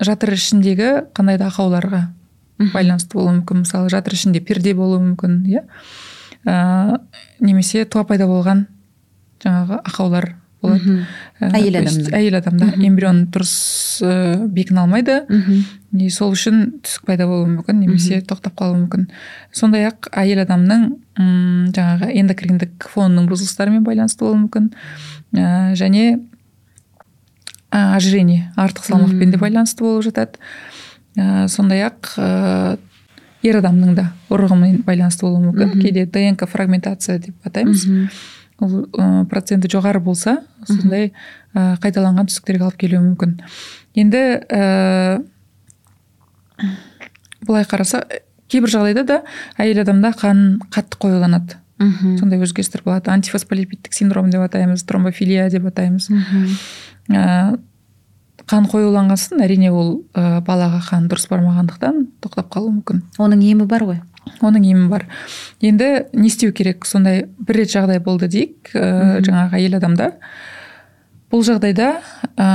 [0.00, 2.06] жатыр ішіндегі қандай да ақауларға
[2.74, 3.64] байланысты болуы мүмкін.
[3.64, 5.64] Мысалы жатыр ішінде перде болуы мүмкін иә?
[6.44, 7.00] Ә,
[7.40, 8.66] немесе туа пайда болған
[9.44, 11.04] жаңағы ақаулар болады.
[11.40, 12.08] Әйел адамның.
[12.16, 13.54] әйел адамда эмбрион дұрыс
[14.04, 15.62] ә, бекіне алмайды мхм
[16.00, 19.08] и сол үшін түсік пайда болуы мүмкін немесе тоқтап қалуы мүмкін.
[19.52, 20.84] Сондай ақ әйел адамның
[21.18, 24.68] м, жаңағы эндокриндік фонының бұзылыстарымен байланысты болуы мүмкін.
[25.34, 26.20] Ә, және
[27.72, 30.38] ә, ожирение артық салмақпен де байланысты болып жатады.
[31.16, 32.78] Ә, сондай ақ ә,
[33.42, 35.80] ер адамның да ұрығымен байланысты болуы мүмкін.
[35.80, 37.86] Кейде днк фрагментация деп атаймыз.
[38.60, 41.12] Ол ә, проценті жоғары болса сондай
[41.54, 43.38] ә, қайталанған түсіктерге алып келуі мүмкін.
[43.96, 45.22] Енді ә,
[47.46, 48.04] былай қараса
[48.50, 49.22] кейбір жағдайда да
[49.56, 51.56] әйел адамда қан қатты қоюланады.
[51.80, 53.08] Мхм сондай өзгерістер болады.
[53.14, 56.10] Антифосфолипидтік синдром деп атаймыз тромбофилия деп атаймыз.
[56.12, 57.58] Мхм ә,
[58.50, 63.02] қан қоюланған соң әрине ол ә, балаға қан дұрыс бармағандықтан тоқтап қалуы мүмкін.
[63.22, 64.00] Оның емі бар ғой?
[64.42, 65.06] Оның емі бар.
[65.62, 66.86] Енді не істеу керек?
[66.86, 70.10] Сондай бір рет жағдай болды дейік ә, жаңағы әйел адамда.
[71.30, 71.92] Бұл жағдайда
[72.34, 72.48] ә,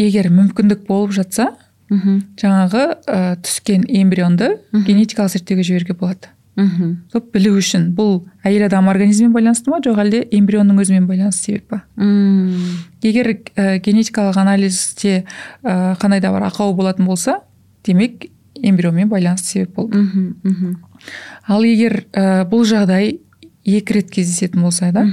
[0.00, 1.50] егер мүмкіндік болып жатса
[1.90, 2.22] мхм.
[2.40, 6.32] жаңағы ә, түскен эмбрионды генетикалық зерттеуге жіберуге болады.
[6.56, 6.92] Мхм.
[7.12, 9.80] Сол білу үшін бұл әйел адам организмімен байланысты ма?
[9.84, 11.82] Жоқ әлде эмбрионның өзімен байланысты себеп па?
[11.96, 12.52] М,
[13.02, 15.24] егер ә, генетикалық анализде
[15.62, 17.40] ә, қандай да бір ақау болатын болса
[17.84, 19.98] демек эмбрионмен байланысты себеп болды.
[19.98, 20.76] Мхм мхм.
[21.46, 23.20] Ал егер ә, бұл жағдай
[23.64, 25.04] екі рет кездесетін болса да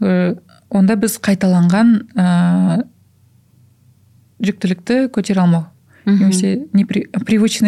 [0.00, 0.38] ә,
[0.70, 2.82] онда біз қайталанған ә,
[4.44, 5.68] жүктілікті көтере алмау
[6.04, 6.18] мхм.
[6.20, 7.08] немесе непри-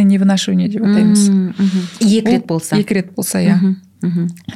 [0.05, 1.31] невынашивание деп атаймыз
[2.01, 3.57] екі рет болса екі рет болса иә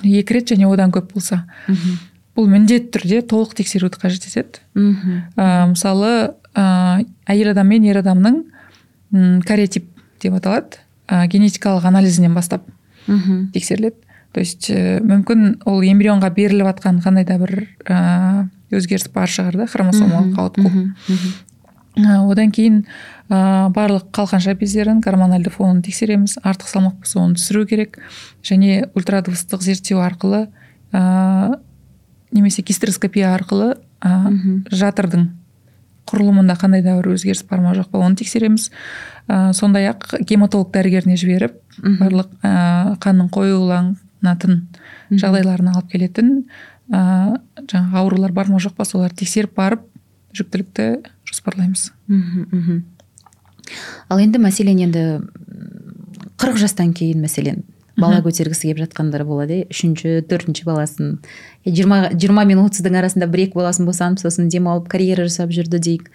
[0.04, 1.46] екі рет және одан көп болса
[2.36, 4.62] бұл міндетті түрде толық тексеруді қажет етеді.
[5.36, 8.38] Ә, мысалы ә, әйел адам мен ер адамның
[9.44, 9.88] кариотип
[10.22, 10.78] деп аталады.
[11.08, 12.62] Ә, генетикалық анализінен бастап
[13.52, 13.96] тексеріледі.
[14.32, 19.56] То есть ә, мүмкін ол эмбрионға беріліп жатқан қандай да бір ә, өзгеріс бар шығар
[19.64, 20.70] да хромосомалық ауытқу.
[22.30, 22.84] одан кейін
[23.30, 27.98] ә, барлық қалқанша бездерін гормональды фонын тексереміз артық салмақ болса оны түсіру керек.
[28.42, 30.48] Және ультрадыбыстық зерттеу арқылы
[30.92, 31.58] ә,
[32.32, 34.10] немесе гистероскопия арқылы ә,
[34.74, 35.30] жатырдың
[36.10, 38.70] құрылымында қандай да бір өзгеріс бар ма жоқ па оны тексереміз.
[39.30, 41.54] Ә, сондай ақ гематолог дәрігеріне жіберіп
[42.00, 44.66] барлық ә, қанның қоюланатын
[45.10, 45.18] Мгм.
[45.18, 46.28] жағдайларына алып келетін
[46.92, 49.86] ә, жаңағы аурулар бар ма жоқ па соларды тексеріп барып
[50.36, 51.90] жүктілікті жоспарлаймыз.
[52.06, 52.82] Мхм, мхм.
[54.08, 55.04] Ал енді мәселен енді
[56.40, 57.64] қырық жастан кейін мәселен
[58.00, 59.66] бала көтергісі келіп жатқандар болады иә.
[59.72, 61.18] Үшінші төртінші баласын
[61.66, 66.08] жиырма жиырма мен отыздың арасында бір екі баласын босанып сосын демалып карьера жасап жүрді дейік.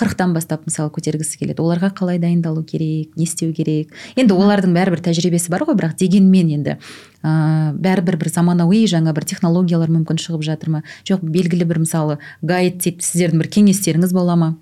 [0.00, 1.62] Қырықтан бастап мысалы көтергісі келеді.
[1.64, 3.94] Оларға қалай дайындалу керек не істеу керек?
[4.16, 6.76] Енді олардың бәрібір тәжірибесі бар ғой бірақ дегенмен енді
[7.24, 10.82] ә, бәрібір бір заманауи жаңа бір технологиялар мүмкін шығып жатыр ма?
[11.08, 14.52] Жоқ белгілі бір мысалы гайд дейді сіздердің бір кеңестеріңіз бола ма?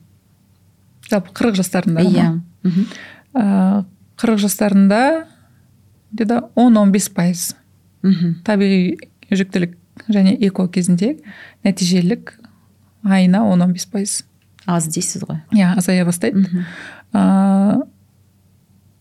[1.10, 2.28] Жалпы қырық жастарында иә.
[4.20, 5.26] Қырық жастарында
[6.14, 7.56] где он он бес пайыз.
[8.02, 8.40] Мхм.
[8.44, 8.98] Табиғи
[9.30, 9.74] жүктілік
[10.08, 11.16] және эко кезінде
[11.64, 12.36] нәтижелік
[13.02, 14.22] айына он он бес пайыз.
[14.66, 15.42] Аз дейсіз ғой.
[15.52, 16.46] Иә азая бастайды.
[17.12, 17.82] Ә,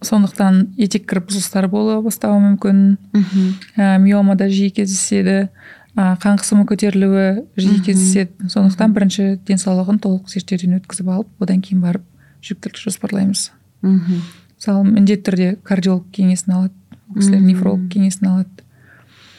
[0.02, 2.98] сондықтан етек бұзылыстары бола бастауы мүмкін.
[3.14, 3.54] Мхм.
[3.78, 5.50] Ә, миома да жиі кездеседі.
[5.96, 8.50] Қан қысымы көтерілуі жиі кездеседі.
[8.50, 12.04] Сондықтан бірінші денсаулығын толық зерттеуден өткізіп алып одан кейін барып
[12.44, 13.52] жүктілікті жоспарлаймыз.
[13.86, 14.24] Мхм.
[14.58, 16.74] Мысалы міндетті түрде кардиолог кеңесін алады
[17.14, 18.50] ол кісілер нефролог кеңесін алады.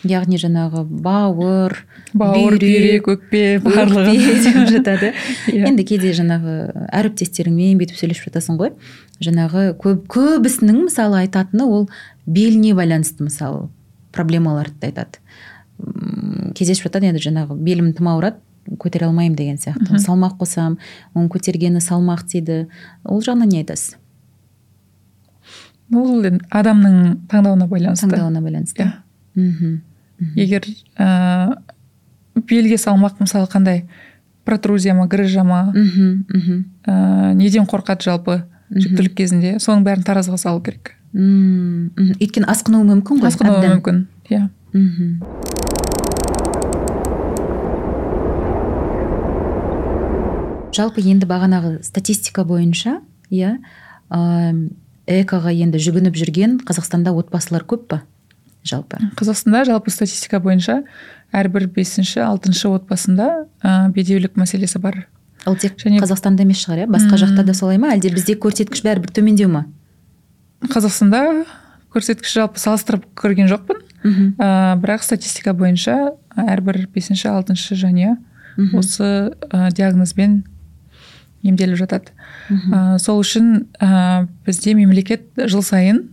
[0.04, 1.78] Яғни жаңағы бауыр
[2.12, 4.12] бауыр бүйрек өкпе барлығы.
[4.44, 5.12] деп жатады.
[5.48, 5.64] Иә.
[5.70, 6.56] енді кейде жаңағы
[6.92, 8.74] әріптестеріңмен бүйтіп сөйлесіп жатасың ғой.
[9.24, 11.88] Жаңағы көп көбісінің мысалы айтатыны ол
[12.26, 13.70] беліне байланысты мысалы
[14.12, 15.18] проблемаларды айтады.
[15.18, 15.53] М,
[16.54, 18.38] кездесіп жатады енді жаңағы белім тым ауырады
[18.80, 19.98] көтере алмаймын деген сияқты.
[20.00, 20.78] Салмақ қосамын
[21.14, 22.64] оның көтергені салмақ тиді
[23.04, 23.96] ол жағынан не айтасыз?
[25.92, 28.08] Ол енді адамның таңдауына байланысты.
[28.08, 28.86] Таңдауына байланысты.
[28.86, 28.92] Иә.
[29.34, 29.82] Мхм.
[30.38, 30.64] Егер
[30.96, 31.58] ә,
[32.48, 33.84] белге салмақ мысалы қандай?
[34.44, 36.64] Протрузия ма грыжа ма мхм.
[36.86, 39.56] Ә, неден қорқады жалпы жүктілік кезінде?
[39.60, 40.94] Соның бәрін таразыға салу керек.
[41.14, 42.16] М, мхм.
[42.18, 44.06] өйткені асқынуы мүмкін ғой асқынуы мүмкін.
[44.30, 44.48] Иә.
[44.72, 45.63] Мхм.
[50.74, 52.98] Жалпы енді бағанағы статистика бойынша
[53.30, 53.56] иә
[54.10, 54.20] ә,
[55.06, 58.02] экоға енді жүгініп жүрген қазақстанда отбасылар көп па?
[58.64, 58.96] Жалпы.
[59.18, 60.82] Қазақстанда жалпы статистика бойынша
[61.34, 65.04] әрбір бесінші алтыншы отбасында ә, бедеулік мәселесі бар.
[65.44, 66.88] Ол тек Және- қазақстанда емес шығар иә?
[66.88, 67.92] Басқа жақта да солай ма?
[67.92, 69.66] Әлде бізде көрсеткіш бәрібір төмендеу ма?
[70.72, 71.44] Қазақстанда
[71.92, 73.82] көрсеткіш жалпы салыстырып көрген жоқпын.
[74.40, 78.16] Ә, бірақ статистика бойынша әрбір бесінші алтыншы жанұя
[78.76, 80.44] осы ә, диагнозбен
[81.44, 82.10] емделіп жатады.
[82.50, 86.08] Ә, сол үшін ә, бізде мемлекет жыл сайын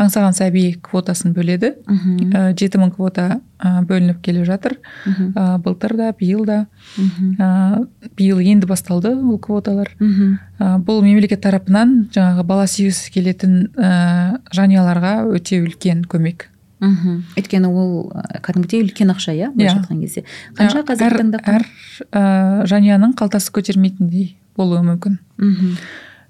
[0.00, 1.74] аңсаған сәби квотасын бөледі.
[1.86, 4.78] Ә, жеті мың квота ә, бөлініп келе жатыр.
[5.06, 6.66] Ә, былтыр да биыл да.
[6.98, 9.92] Ә, биыл енді басталды бұл квоталар.
[10.00, 16.48] Ә, бұл мемлекет тарапынан жаңағы бала сүйгісі келетін ә, жанұяларға өте үлкен көмек.
[16.82, 17.20] Мхм.
[17.38, 19.82] Өйткені ол ә, кәдімгідей үлкен ақша иә былайша Иә.
[19.84, 20.24] айтқан кезде.
[20.58, 21.66] Қанша қазіргі әр, таңда әр
[22.10, 22.22] ә,
[22.66, 24.32] жанұяның қалтасы көтермейтіндей.
[24.56, 25.18] Болуы мүмкін.
[25.38, 25.76] Мхм.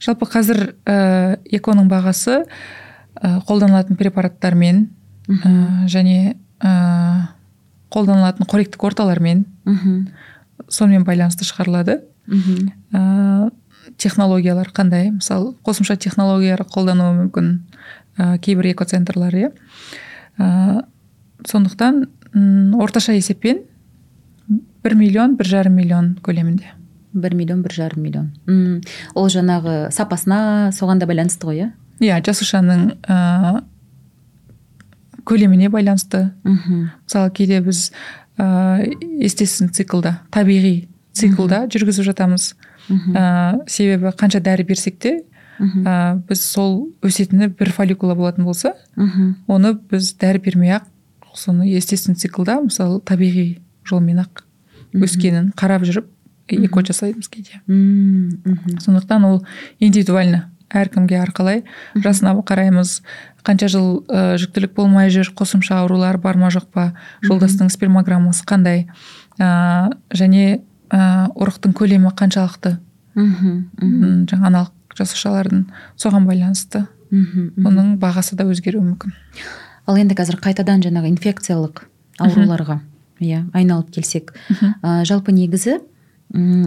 [0.03, 4.85] Жалпы қазір ә, эконың бағасы ә, қолданылатын препараттармен
[5.29, 6.73] ә, және ә,
[7.93, 10.07] қолданылатын қоректік орталармен мхм.
[10.68, 12.01] сонымен байланысты шығарылады.
[12.27, 12.73] Мхм.
[12.93, 13.51] Ә,
[13.99, 15.11] технологиялар қандай?
[15.11, 17.53] Мысалы қосымша технологиялар қолдануы мүмкін
[18.18, 19.53] ә, кейбір экоцентрлар иә?
[20.39, 20.85] Ә,
[21.47, 22.07] сондықтан
[22.81, 23.64] орташа есеппен
[24.83, 26.73] бір миллион бір жарым миллион көлемінде.
[27.12, 28.30] Бір миллион бір жарым миллион.
[28.48, 28.80] М,
[29.14, 31.68] ол жаңағы сапасына соған да байланысты ғой иә?
[32.00, 33.62] Иә жасушаның ә,
[35.24, 36.32] көлеміне байланысты.
[36.44, 36.90] Мхм.
[37.06, 37.90] Мысалы кейде біз
[38.38, 38.82] ә,
[39.22, 42.54] естествен циклда табиғи циклда жүргізіп жатамыз.
[42.88, 43.12] Мхм.
[43.14, 45.20] Ә, себебі қанша дәрі берсек те
[45.60, 49.36] ә, біз сол өсетіні бір фолликула болатын болса мхм.
[49.46, 50.88] оны біз дәрі бермей ақ
[51.34, 54.42] соны естествен циклда мысалы табиғи жолмен ақ
[54.92, 56.08] өскенін қарап жүріп
[56.49, 59.45] эко жасаймыз кейде сондықтан ол
[59.78, 61.62] индивидуально әркімге әрқалай
[62.01, 63.01] жасына қараймыз.
[63.45, 66.93] Қанша жыл ә, жүктілік болмай жүр қосымша аурулар бар ма жоқ па?
[67.26, 68.86] Жолдастың спермограммасы қандай?
[69.38, 72.76] Ә, және ә, ұрықтың көлемі қаншалықты?
[73.18, 75.66] Мхм жаңа аналық жасушалардың
[76.01, 76.86] соған байланысты.
[77.11, 79.12] Мхм оның бағасы да өзгеруі мүмкін.
[79.86, 81.84] Ал енді қазір қайтадан жаңағы инфекциялық
[82.22, 82.80] ауруларға
[83.22, 84.32] иә айналып келсек
[84.82, 85.80] ә, жалпы негізі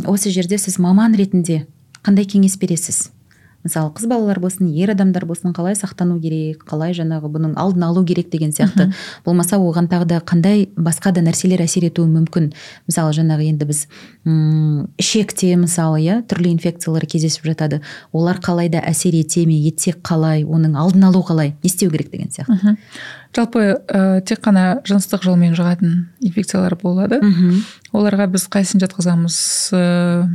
[0.06, 1.66] осы жерде сіз маман ретінде
[2.06, 3.10] қандай кеңес бересіз?
[3.66, 8.06] Мысалы қыз балалар болсын ер адамдар болсын қалай сақтану керек қалай жаңағы бұның алдын алу
[8.06, 8.92] керек деген сияқты.
[9.26, 12.52] Болмаса оған тағы да қандай басқа да нәрселер әсер етуі мүмкін.
[12.86, 13.86] Мысалы жаңағы енді біз
[14.26, 17.82] м ішекте мысалы иә түрлі инфекциялар кездесіп жатады.
[18.14, 22.12] Олар қалай да әсер ете ме етсе қалай оның алдын алу қалай не істеу керек
[22.12, 22.78] деген сияқты.
[23.36, 27.20] Жалпы ә, тек қана жыныстық жолмен жұғатын инфекциялар болады.
[27.20, 27.66] Мхм.
[27.92, 29.36] Оларға біз қайсысын жатқызамыз
[29.76, 30.30] ә,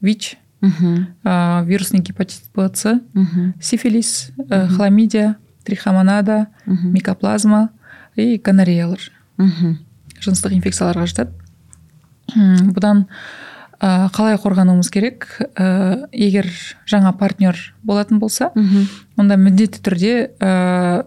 [0.00, 0.38] вич?
[0.64, 3.00] Ә, вирусный гепатит б с
[3.60, 7.70] сифилис ә, хламидия трихомонада микоплазма
[8.16, 9.00] и гонореялар
[9.36, 9.78] мхм
[10.20, 11.32] жыныстық инфекцияларға жатады
[12.72, 13.06] бұдан
[13.80, 15.28] ә, қалай қорғануымыз керек?
[15.56, 16.48] Ә, егер
[16.86, 21.04] жаңа партнер болатын болса мхм онда міндетті түрде ә,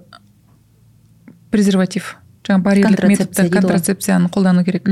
[1.52, 2.18] презерватив
[2.48, 4.88] жаңа барьерлік методты контрацепцияны қолдану керек.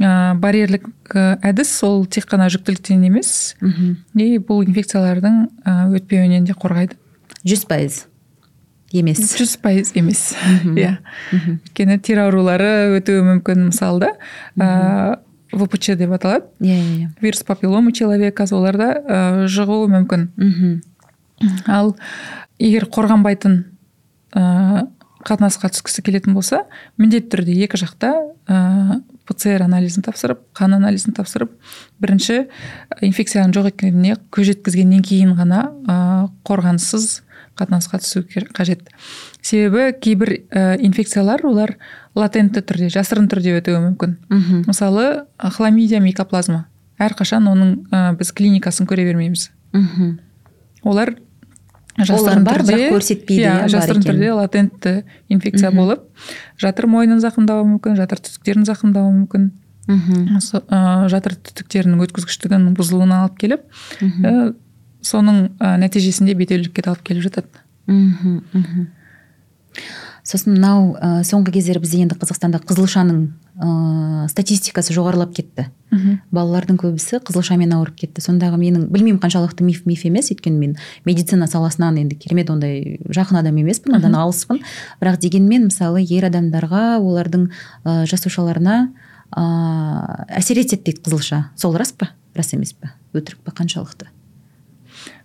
[0.00, 3.54] Ә, барьерлік ә, әдіс ол тек қана жүктіліктен емес.
[3.62, 6.98] Мхм и бұл инфекциялардың ә, өтпеуінен де қорғайды.
[7.46, 8.04] Жүз пайыз
[8.92, 9.22] емес.
[9.38, 10.34] Жүз пайыз емес.
[10.74, 10.98] Иә.
[11.32, 15.18] Өйткені тері аурулары өтуі мүмкін мысалы да
[15.52, 16.46] впч деп аталады.
[16.60, 17.08] Иә иә иә.
[17.20, 19.18] Вирус папилломы человека оларда ә,
[19.50, 20.30] жұғуы мүмкін.
[20.36, 20.80] Мхм
[21.66, 21.94] ал
[22.58, 23.64] егер қорғанбайтын
[24.34, 24.86] ә,
[25.26, 26.64] қатынасқа түскісі келетін болса
[27.00, 28.12] міндетті түрде екі жақта
[28.48, 31.52] ә, пцр анализін тапсырып қан анализін тапсырып
[32.02, 32.46] бірінші
[33.04, 35.98] инфекцияның жоқ екеніне көз жеткізгеннен кейін ғана ә,
[36.48, 37.20] қорғансыз
[37.60, 38.24] қатынасқа түсу
[38.56, 38.88] қажет.
[39.42, 41.76] Себебі кейбір ә, инфекциялар олар
[42.16, 44.16] латентті түрде жасырын түрде өтуі мүмкін.
[44.30, 44.62] Мхм.
[44.70, 46.66] Мысалы хламидия микоплазма.
[47.00, 49.50] Әрқашан оның ә, біз клиникасын көре бермейміз.
[49.76, 50.18] Мхм.
[50.84, 51.14] Олар
[51.98, 54.92] Олар бар, бірақ көрсетпейді, иә, иә жасырын түрде латентті
[55.28, 56.04] инфекция болып.
[56.60, 59.50] Жатыр мойнын зақымдауы мүмкін жатыр түтіктерін зақымдауы мүмкін.
[59.90, 63.64] Мхм ә, жатыр түтіктерінің өткізгіштігінің бұзылуына алып келіп
[64.22, 64.52] ә,
[65.02, 67.64] соның ә, нәтижесінде бедеулікке де алып келіп жатады.
[67.90, 68.86] Мхм
[70.30, 73.18] сосын мынау ә, соңғы кездері бізде енді қазақстанда қызылшаның
[73.58, 75.66] ә, статистикасы жоғарылап кетті.
[76.30, 78.22] Балалардың көбісі қызылшамен ауырып кетті.
[78.22, 83.40] Сондағы менің білмеймін қаншалықты миф миф емес өйткені мен медицина саласынан енді керемет ондай жақын
[83.42, 84.62] адам емеспін одан алыспын.
[85.02, 87.50] Бірақ дегенмен мысалы ер адамдарға олардың
[87.82, 88.78] ә, жасушаларына
[89.34, 89.44] ә,
[90.38, 91.44] әсер етеді дейді қызылша.
[91.58, 92.12] Сол рас па?
[92.38, 92.94] Рас емес па?
[93.12, 94.12] Өтірік па қаншалықты?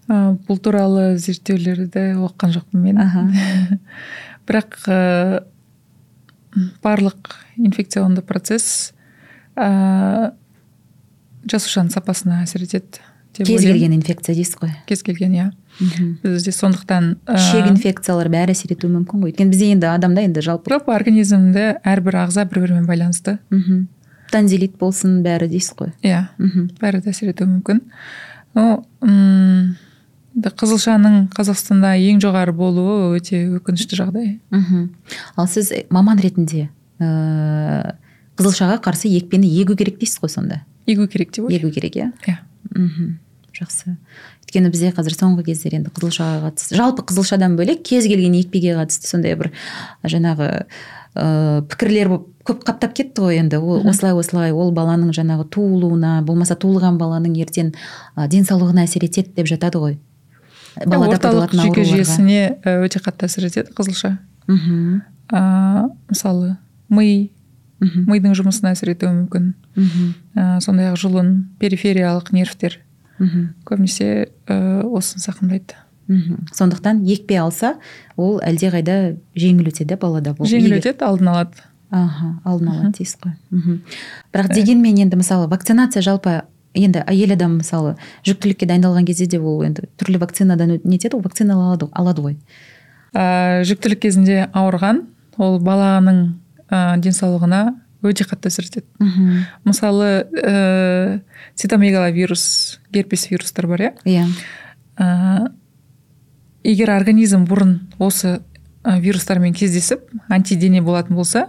[0.09, 2.99] Ә, бұл туралы зерттеулерді оқыған жоқпын мен.
[4.47, 5.43] бірақ ә,
[6.83, 8.93] барлық инфекционды процесс
[9.55, 10.31] ә,
[11.49, 13.03] жасушаның сапасына әсер етеді
[13.35, 14.73] кез келген инфекция дейсіз ғой?
[14.87, 15.47] Кез келген иә.
[16.23, 19.33] Бізде сондықтан ә, ішек инфекциялар бәрі әсер етуі мүмкін ғой.
[19.33, 23.39] Өйткені бізде енді адамда енді жалпы жалпы организмді әрбір ағза бір бірімен байланысты.
[23.51, 23.87] Мхм.
[24.31, 25.91] Танзелит болсын бәрі дейсіз ғой.
[26.05, 26.29] Иә.
[26.39, 26.69] Мхм.
[26.79, 27.83] Бәрі де әсер етуі мүмкін.
[28.55, 28.79] Да,
[30.35, 34.39] қызылшаның қазақстанда ең жоғары болуы өте өкінішті жағдай.
[34.51, 34.89] Мхм.
[35.39, 36.67] Ал сіз маман ретінде
[36.99, 37.95] ыыы
[38.35, 40.63] қызылшаға қарсы екпені егу керек дейсіз ғой сонда?
[40.85, 42.11] Егу керек деп егу керек иә?
[42.27, 42.39] Иә.
[42.75, 43.15] Мхм.
[43.55, 43.95] Жақсы.
[44.43, 49.07] Өйткені бізде қазір соңғы кездері енді қызылшаға қатысты жалпы қызылшадан бөлек кез келген екпеге қатысты
[49.07, 49.53] сондай бір
[50.03, 50.49] жаңағы
[51.15, 53.57] ыыы пікірлер болып көп қаптап кетті ғой енді.
[53.57, 57.71] Ол осылай осылай ол баланың жаңағы туылуына болмаса туылған баланың ертең
[58.19, 59.97] денсаулығына әсер етеді деп жатады ғой.
[60.83, 64.17] Орталық жүйке жүйесіне ә, өте қатты әсер етеді қызылша.
[64.47, 65.01] Мхм.
[65.31, 66.57] Ә, мысалы
[66.89, 67.31] ми.
[67.81, 69.53] Мидың жұмысына әсер етуі мүмкін.
[70.35, 72.79] Ә, сондай ақ жұлын перифериялық нервтер.
[73.19, 73.53] Мхм.
[73.67, 75.75] Көбінесе ә, осыны зақымдайды
[76.07, 76.47] мхм.
[76.53, 77.75] Сондықтан екпе алса
[78.17, 81.63] ол әлдеқайда жеңіл өтеді балада бұл жеңіл егер- өтеді алдын алады.
[81.91, 83.33] Аха алдын алады дейсіз ғой.
[83.51, 83.79] Мхм.
[84.33, 86.41] Бірақ дегенмен енді мысалы вакцинация жалпы
[86.75, 87.95] енді әйел адам мысалы
[88.27, 91.25] жүктілікке дайындалған кезде де ол енді түрлі вакцинадан нетеді ғой?
[91.25, 92.37] вакцина алады, алады ғой.
[93.15, 95.05] Ә, жүктілік кезінде ауырған
[95.37, 96.21] ол баланың
[96.69, 97.61] ә, денсаулығына
[98.05, 98.85] өте қатты әсер етеді.
[98.99, 99.45] Мхм.
[99.65, 101.21] Мысалы ә,
[101.55, 103.93] цитомегаловирус герпес вирустар бар иә?
[104.05, 104.27] Иә.
[104.99, 105.51] Ә,
[106.63, 108.39] егер организм бұрын осы
[108.83, 111.47] ә, вирустармен кездесіп антидене болатын болса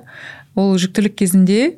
[0.55, 1.77] ол жүктілік кезінде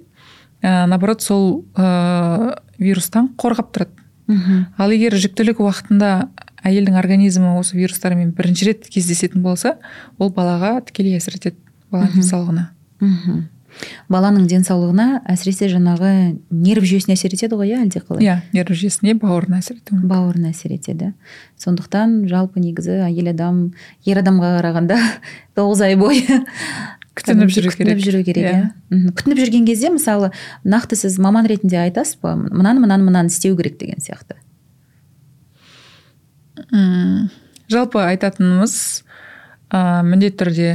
[0.62, 4.06] ә, наоборот сол ә, вирустан қорғап тұрады.
[4.28, 4.64] Мхм.
[4.76, 6.28] Ал егер жүктілік уақытында
[6.68, 9.78] әйелдің организмі осы вирустармен бірінші рет кездесетін болса
[10.18, 11.56] ол балаға тікелей әсер етеді
[11.92, 12.66] баланың денсаулығына.
[13.00, 13.46] Мхм.
[14.10, 16.10] Баланың денсаулығына әсіресе жаңағы
[16.50, 20.72] нерв жүйесіне әсер етеді ғой иә әлдеқалай иә нерв жүйесіне бауырына әсер мүмкін бауырына әсер
[20.74, 21.12] етеді.
[21.60, 23.60] Сондықтан жалпы негізі әйел адам
[24.08, 24.98] ер адамға қарағанда
[25.58, 26.40] тоғыз ай бойы
[27.18, 27.78] күтініп жүру керек.
[27.78, 28.52] күтініп жүру керек Иә.
[28.52, 28.70] иә.
[28.90, 29.12] Мхм.
[29.18, 30.30] күтініп жүрген кезде мысалы
[30.64, 32.36] нақты сіз маман ретінде айтасыз ба?
[32.36, 34.36] Мынаны мынаны мынаны істеу керек деген сияқты.
[37.68, 38.74] Жалпы айтатынымыз
[39.70, 40.68] ә, міндетті түрде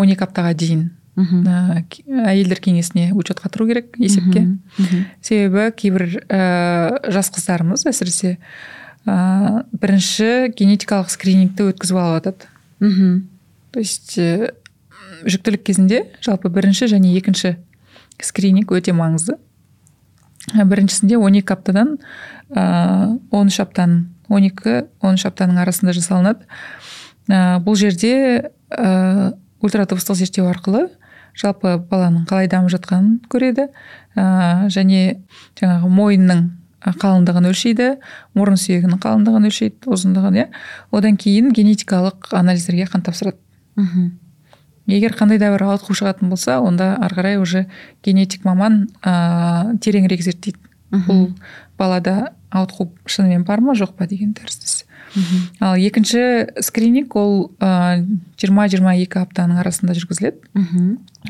[0.00, 1.40] он екі аптаға дейін мхм.
[1.48, 1.82] ә,
[2.30, 4.44] әйелдер кеңесіне учетқа тұру керек есепке.
[5.24, 8.36] Себебі кейбір ә, жас қыздарымыз әсіресе
[9.08, 12.50] ә, бірінші генетикалық скринингті өткізіп алып жатады
[12.80, 13.28] мхм.
[13.72, 14.18] то есть
[15.26, 17.56] жүктілік кезінде жалпы бірінші және екінші
[18.20, 19.36] скрининг өте маңызды.
[20.54, 21.98] Біріншісінде 12 аптадан
[22.50, 26.46] ә, 13 аптаның 12-13 аптаның арасында жасалынады.
[27.28, 28.14] Ә, бұл жерде
[28.70, 30.88] ә, ультрадыбыстық зерттеу арқылы
[31.38, 33.68] жалпы баланың қалай дамып жатқанын көреді
[34.16, 35.20] ә, және
[35.60, 36.48] жаңағы мойынның
[36.80, 37.90] қалыңдығын өлшейді
[38.38, 40.46] мұрын сүйегінің қалыңдығын өлшейді ұзындығын иә.
[40.96, 43.36] Одан кейін генетикалық анализдерге қан тапсырады.
[43.76, 44.08] Мхм.
[44.90, 47.66] Егер қандай да бір ауытқу шығатын болса онда ары қарай уже
[48.04, 50.58] генетик маман ә, тереңірек зерттейді.
[50.90, 51.32] Бұл
[51.78, 54.84] балада ауытқу шынымен бар ма жоқ па деген тәріздес
[55.60, 60.38] ал екінші скрининг ол жиырма жиырма екі аптаның арасында жүргізіледі.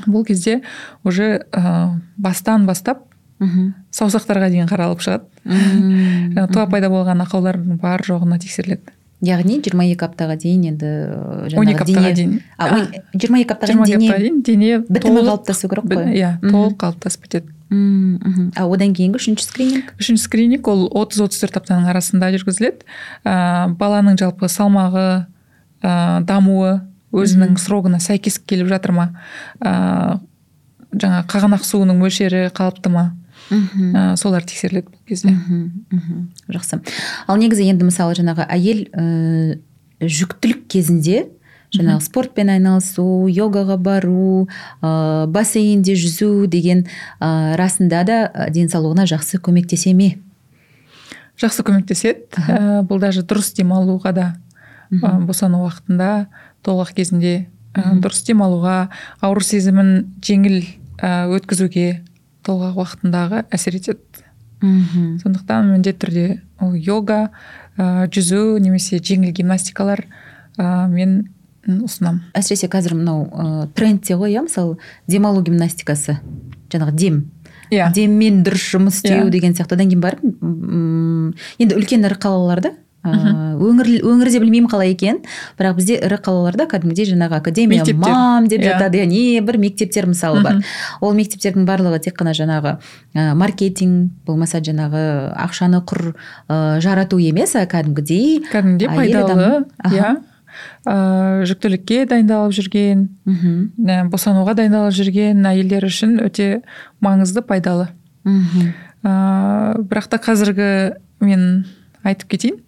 [0.06, 0.60] Бұл кезде
[1.04, 3.06] уже ә, бастан бастап
[3.40, 3.72] мхм.
[3.90, 5.24] саусақтарға дейін қаралып шығады.
[5.46, 8.92] Жаңағы туа пайда болған ақаулардың бар жоғына тексеріледі.
[9.20, 12.38] Яғни 22 аптаға дейін енді ы, он екі аптаға дейін.
[12.56, 16.12] А, ой, 22 аптаға жиырма екі аптаға дейін дене бітімі толық- қалыптасу керек қой.
[16.16, 18.52] иә толық қалыптасып мхм.
[18.56, 19.94] а одан кейінгі үшінші скрининг?
[20.00, 22.82] Үшінші скрининг ол 30-34 аптаның арасында жүргізіледі.
[23.24, 25.26] Ә, баланың жалпы салмағы
[25.82, 26.80] ә, дамуы
[27.12, 29.06] өзінің срогына сәйкес келіп жатыр ма?
[29.62, 30.18] Ә,
[30.98, 33.14] жаңа қағанақ суының мөлшері қалыпты ма?
[33.50, 33.90] Мхм.
[33.94, 35.34] ә, солар тексеріледі бұл кезде.
[35.34, 36.80] Мхм, жақсы.
[37.26, 39.58] Ал негізі енді мысалы жаңағы әйел ә,
[40.00, 41.26] жүктілік кезінде
[41.74, 44.48] жаңағы спортпен айналысу йогаға бару
[44.82, 46.86] ә, бассейнде жүзу деген
[47.20, 48.18] ә, расында да
[48.50, 50.16] денсаулығына жақсы көмектесе ме?
[51.40, 52.26] Жақсы көмектеседі.
[52.36, 54.26] Ә, бұл даже дұрыс демалуға да
[54.90, 56.26] ә, босану уақытында
[56.66, 58.90] толық кезінде ә, дұрыс демалуға
[59.22, 60.64] ауру сезімін жеңіл
[61.00, 62.02] өткізуге
[62.46, 64.26] толғақ уақытындағы әсер етеді.
[64.60, 65.18] Мхм.
[65.22, 66.24] сондықтан міндетті түрде
[66.60, 67.30] ол йога
[67.78, 70.02] ә, жүзу немесе жеңіл гимнастикалар
[70.58, 71.30] ә, мен
[71.64, 74.76] ұсынамын әсіресе қазір мынау ә, трендте ғой иә мысалы
[75.08, 76.18] демалу гимнастикасы.
[76.70, 77.22] Жаңағы дем.
[77.70, 77.88] Иә.
[77.94, 79.30] Деммен дұрыс жұмыс істеу Иә.
[79.30, 79.78] деген сияқты.
[79.78, 80.20] Одан кейін барып
[81.58, 82.74] енді үлкен ірі қалаларда
[83.04, 85.20] өңір өңірде білмеймін қалай екен.
[85.58, 88.12] Бірақ бізде ірі қалаларда кәдімгідей жаңағы академия Мектептер.
[88.12, 88.72] мам деп Иә.
[88.74, 88.98] жатады.
[89.00, 90.58] Иә не бір мектептер мысалы бар.
[91.00, 92.76] Ол мектептердің барлығы тек қана жаңағы
[93.14, 96.14] ә, маркетинг болмаса жаңағы ақшаны құр
[96.48, 99.64] ә, жарату емес а кәдімгідей кәдімгідей пайдалы.
[99.88, 100.16] иә
[100.84, 106.62] ә, жүктілікке дайындалып жүрген мхм, ә, босануға дайындалып жүрген әйелдер үшін өте
[107.00, 107.88] маңызды пайдалы.
[108.24, 108.74] Мхм.
[109.02, 111.64] Ыыы бірақ та қазіргі мен
[112.04, 112.58] айтып кетейін.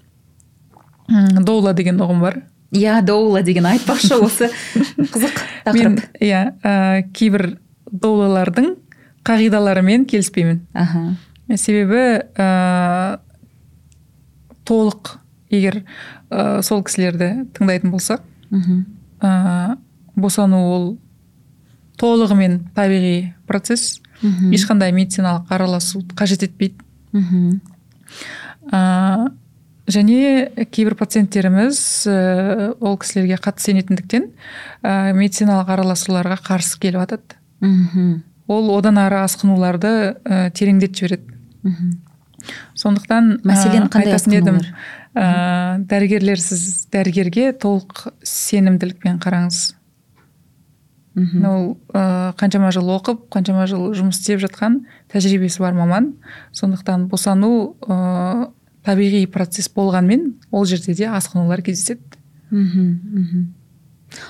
[1.08, 2.42] Доула деген ұғым бар.
[2.72, 4.48] Иә доула деген айтпақшы осы.
[5.12, 5.40] Қызық
[5.74, 7.58] мен тақырып иә ә, кейбір
[7.90, 8.72] доулалардың
[9.26, 10.62] қағидаларымен келіспеймін.
[10.72, 11.04] Аха.
[11.54, 13.18] Себебі ә,
[14.64, 15.16] толық
[15.52, 15.82] егер
[16.30, 18.84] ә, сол кісілерді тыңдайтын болсақ мхм.
[19.20, 19.76] ә,
[20.16, 20.86] босану ол
[22.00, 24.00] толығымен табиғи процесс.
[24.22, 24.52] Мхм.
[24.54, 26.80] Ешқандай медициналық араласу қажет етпейді.
[27.12, 27.60] Мхм.
[28.72, 29.28] Ә,
[29.90, 34.28] және кейбір пациенттеріміз ә, ол кісілерге қатты сенетіндіктен
[34.82, 38.22] ә, медициналық араласуларға қарсы келіп жатады мхм.
[38.50, 41.36] Ол одан ары асқынуларды ә, тереңдетіп жібереді.
[41.62, 41.92] Мхм.
[42.78, 44.58] Сондықтан ә, мәселен қандай айтатын едім
[45.14, 49.60] ә, дәрігерлер сіз дәрігерге толық сенімділікпен қараңыз.
[51.14, 51.46] Мхм.
[51.46, 51.64] Ол
[51.94, 56.14] ә, қаншама жыл оқып қаншама жыл жұмыс істеп жатқан тәжірибесі бар маман.
[56.56, 58.50] Сондықтан босану ә,
[58.86, 62.00] табиғи процесс болғанмен ол жерде де асқынулар кездеседі.
[62.50, 63.44] Мхм мхм.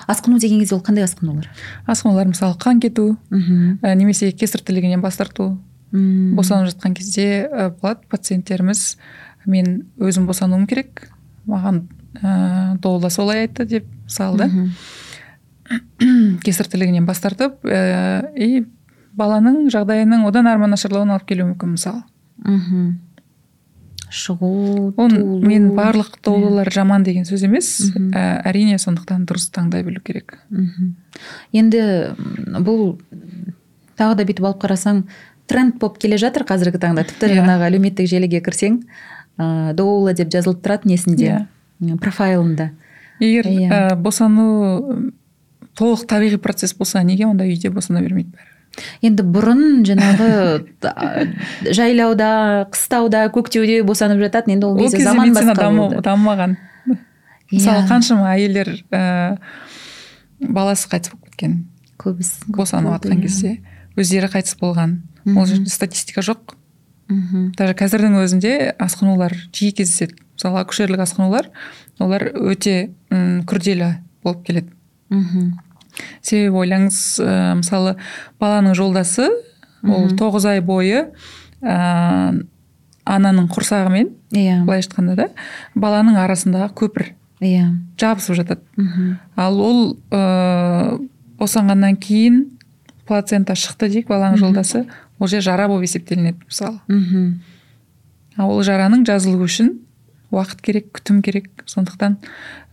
[0.07, 1.49] Асқыну деген кезде ол қандай асқынулар?
[1.87, 3.79] Асқынулар мысалы қан кету мхм.
[3.81, 5.57] ә, немесе кесір тілігінен бас тарту
[5.91, 6.35] мм.
[6.35, 7.99] босанып жатқан кезде ә, болады.
[8.09, 8.97] Пациенттеріміз
[9.45, 11.09] мен өзім босануым керек
[11.47, 11.87] маған
[12.21, 14.71] ә, доула солай айтты деп мысалы да мхм.
[16.45, 18.65] кесір тілігінен бас тартып ә, и
[19.17, 22.03] баланың жағдайының одан ары нашарлауына алып келуі мүмкін мысалы.
[22.37, 22.99] Мхм.
[24.13, 25.39] Шығу туылу.
[25.41, 27.69] мен барлық доулалар жаман деген сөз емес
[28.13, 30.37] ә, әрине сондықтан дұрыс таңдай білу керек.
[31.53, 31.81] Енді
[32.63, 32.99] бұл
[33.97, 35.03] тағы да бүйтіп алып қарасаң
[35.49, 37.03] тренд болып келе жатыр қазіргі таңда.
[37.09, 37.41] Тіпті Иә.
[37.41, 38.79] жаңағы әлеуметтік желіге кірсең
[39.41, 41.47] ыыы доула деп жазылып тұрады несінде
[41.81, 42.69] м, профайлында
[43.19, 43.69] егер Иә.
[43.69, 45.11] ә, босану
[45.77, 48.52] толық табиғи процесс болса неге онда үйде босана бермейді бәрі?
[49.05, 50.29] Енді бұрын жаңағы
[51.77, 52.29] жайлауда
[52.73, 55.55] қыстауда көктеуде босанып жататын енді ол кезде заман басқа
[56.01, 56.57] дамымаған.
[57.53, 59.37] Мысалы Иә, қаншама әйелдер ә,
[60.41, 61.57] баласы қайтыс болып кеткен.
[62.01, 63.21] Көбісі босанып жатқан иә.
[63.21, 63.51] кезде
[63.95, 65.01] өздері қайтыс болған.
[65.37, 66.55] Ол жерде статистика жоқ.
[67.11, 70.15] Мхм даже қазірдің өзінде асқынулар жиі кездеседі.
[70.33, 71.51] Мысалы акушерлік асқынулар
[71.99, 74.71] олар өте м, күрделі болып келеді.
[75.09, 75.51] Мхм
[76.21, 77.95] себебі ойлаңыз ә, мысалы
[78.39, 79.29] баланың жолдасы
[79.83, 81.09] ол тоғыз ай бойы
[81.61, 82.43] ә,
[83.05, 84.63] ананың құрсағымен иә.
[84.65, 85.27] былайша айтқанда да
[85.75, 87.09] баланың арасындағы көпір
[87.43, 87.69] иә.
[87.99, 88.61] жабысып жатады.
[88.77, 90.99] Мхм ал ол ә,
[91.39, 92.45] босанғаннан кейін
[93.05, 94.45] плацента шықты дейік баланың Мгм.
[94.45, 94.85] жолдасы.
[95.19, 97.41] Ол жер жара болып есептелінеді мысалы мхм
[98.37, 99.73] ал ол жараның жазылуы үшін
[100.31, 101.49] уақыт керек күтім керек.
[101.67, 102.15] Сондықтан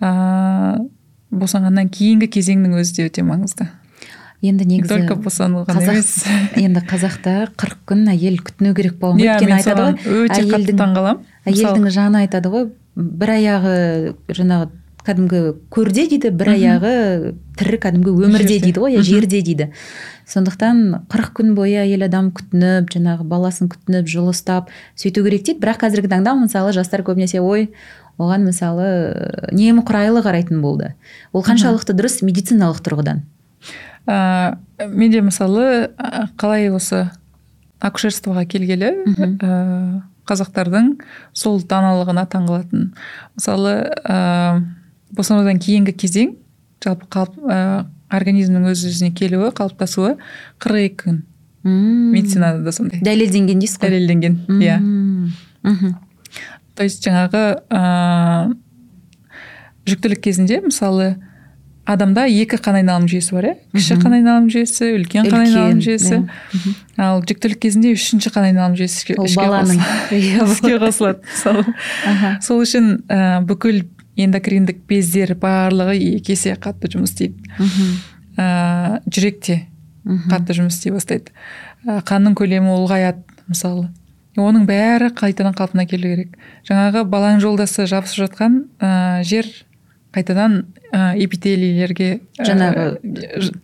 [0.00, 0.86] ә,
[1.30, 3.68] босанғаннан кейінгі кезеңнің өзі де өте маңызды.
[4.40, 6.12] Енді не негізі только босану ғана қазақ емес.
[6.64, 10.76] енді қазақта қырық күн әйел күтіну керек болған ғой иә өйткені айтады ғой өте қатты
[10.80, 13.74] таңқаламын әйелдің жаны айтады ғой бір аяғы
[14.32, 14.70] жаңағы
[15.04, 16.94] кәдімгі көрде дейді бір аяғы
[17.60, 19.68] тірі кәдімгі өмірде дейді ғой иә жерде дейді.
[20.30, 24.70] Сондықтан қырық күн бойы әйел адам күтініп жаңағы баласын күтініп жылы ұстап
[25.00, 25.60] сөйту керек дейді.
[25.62, 27.70] Бірақ қазіргі таңда мысалы жастар көбінесе ой
[28.20, 28.86] оған мысалы
[29.56, 30.94] немқұрайлы қарайтын болды.
[31.32, 33.22] Ол қаншалықты дұрыс медициналық тұрғыдан.
[34.08, 34.56] Ә,
[34.88, 35.90] менде мысалы
[36.40, 37.06] қалай осы
[37.80, 40.92] акушерствоға келгелі ә, қазақтардың
[41.32, 42.90] сол даналығына таңғалатын.
[43.38, 44.60] Мысалы ә,
[45.16, 46.36] босанудан кейінгі кезең
[46.84, 47.58] жалпы қалып ә,
[48.10, 50.16] организмнің өз өзіне келуі қалыптасуы
[50.60, 51.20] қырық екі күн.
[51.62, 52.12] Мм.
[52.14, 53.02] медицинада да сондай.
[53.04, 53.90] Дәлелденген дейсіз ғой.
[53.92, 54.78] Дәлелденген иә.
[56.80, 58.54] То есть жаңағы ә,
[59.84, 61.10] жүктілік кезінде мысалы
[61.84, 63.54] адамда екі қан айналым жүйесі бар иә?
[63.76, 66.22] кіші қан айналым жүйесі үлкен қан айналым жүйесі.
[66.22, 66.56] Иә.
[66.56, 66.74] Мгм.
[67.04, 70.22] ал жүктілік кезінде үшінші қан айналым жүйесі ол баланың қосылады.
[70.24, 72.40] Иә, іске қосылады мысалы.
[72.48, 73.84] Сол үшін ә, бүкіл
[74.16, 77.44] эндокриндік бездер барлығы екі есе қатты жұмыс істейді.
[77.60, 77.92] Мхм
[78.40, 79.60] ә, жүрек те
[80.04, 80.30] мхм.
[80.32, 81.34] қатты жұмыс істей бастайды.
[81.84, 83.90] Ә, қанның көлемі ұлғаяды мысалы.
[84.38, 86.36] Оның бәрі қайтадан қалпына келу керек.
[86.68, 89.48] Жаңағы баланың жолдасы жабысып жатқан ә, жер
[90.14, 90.60] қайтадан
[90.92, 92.84] ә, эпителийлерге ә, Жаңағы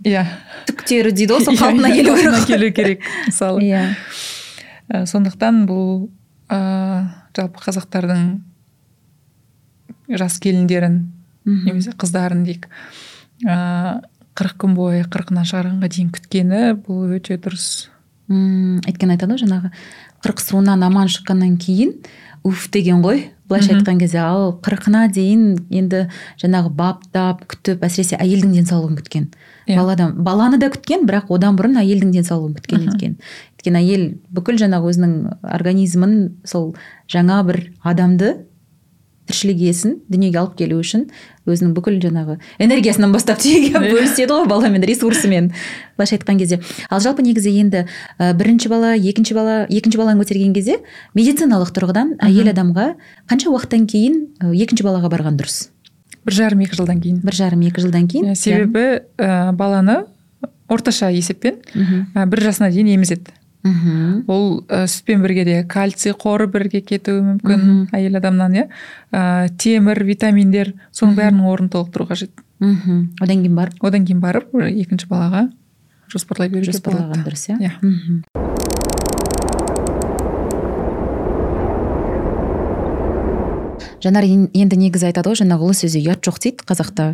[0.06, 0.24] иә.
[0.66, 2.46] түктері дейді ғой сол Иә, қалпына келу керек.
[2.50, 3.62] келу керек мысалы.
[3.62, 3.84] Иә.
[4.90, 6.08] Ә, сондықтан бұл
[6.50, 6.60] ә,
[7.36, 8.28] жалпы қазақтардың
[10.18, 11.00] жас келіндерін
[11.46, 12.68] немесе қыздарын дейік
[13.46, 14.02] ә,
[14.38, 17.88] қырық күн бойы қырқынан шығарғанға дейін күткені бұл өте дұрыс.
[18.26, 19.70] Мм өйткені айтады ғой жаңағы
[20.24, 21.96] қырық суынан аман шыққаннан кейін
[22.46, 23.26] уф деген ғой.
[23.48, 26.06] Былайша айтқан кезде ал қырқына дейін енді
[26.40, 29.28] жаңағы баптап күтіп әсіресе әйелдің денсаулығын күткен.
[29.66, 29.76] Иә.
[29.76, 33.16] баладан баланы да күткен бірақ одан бұрын әйелдің денсаулығын күткен екен.
[33.58, 35.14] Өйткені әйел бүкіл жаңағы өзінің
[35.58, 36.14] организмін
[36.46, 36.74] сол
[37.10, 38.36] жаңа бір адамды
[39.26, 41.08] тіршілік иесін дүниеге алып келу үшін
[41.46, 43.82] өзінің бүкіл жаңағы энергиясынан бастап түйеге Иә.
[43.92, 45.52] бөліседі ғой баламен ресурсымен.
[45.96, 46.60] Былайша айтқан кезде.
[46.90, 47.84] Ал жалпы негізі енді
[48.18, 50.80] ә, бірінші бала екінші бала екінші баланы көтерген кезде
[51.14, 52.88] медициналық тұрғыдан әйел адамға
[53.30, 55.70] қанша уақыттан кейін ә, екінші балаға барған дұрыс?
[56.26, 57.20] Бір жарым екі жылдан кейін.
[57.22, 58.84] Бір жарым екі жылдан кейін Иә, себебі
[59.16, 60.00] ә, баланы
[60.66, 61.60] орташа есеппен
[62.16, 63.30] ә, бір жасына дейін емізеді.
[63.66, 64.24] Мхм.
[64.30, 67.80] Ол ә, сүтпен бірге де кальций қоры бірге кетуі мүмкін Мгм.
[67.92, 68.66] әйел адамнан иә?
[69.12, 72.30] Ә, темір витаминдер соның бәрінің орнын толықтыру қажет.
[72.60, 73.10] Мхм.
[73.20, 73.82] Одан кейін барып?
[73.84, 75.48] Одан кейін барып екінші балаға
[76.12, 77.72] жоспарлай беруге жоспарлаған дұрыс иә Иә.
[77.82, 78.22] мхм.
[84.06, 87.08] Жанар ен- енді негізі айтады ғой жаңағы ұлы сөзі ұят жоқ дейді қазақта.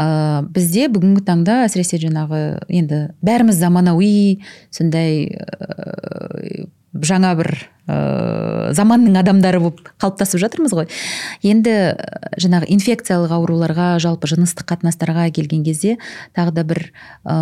[0.00, 4.40] Ә, бізде бүгінгі таңда әсіресе жаңағы енді бәріміз заманауи
[4.72, 7.52] сондай ә, жаңа бір
[7.86, 10.88] ә, заманның адамдары болып қалыптасып жатырмыз ғой.
[11.46, 11.74] Енді
[12.40, 15.98] жаңағы инфекциялық ауруларға жалпы жыныстық қатынастарға келген кезде
[16.36, 16.82] тағы да бір
[17.22, 17.36] ә,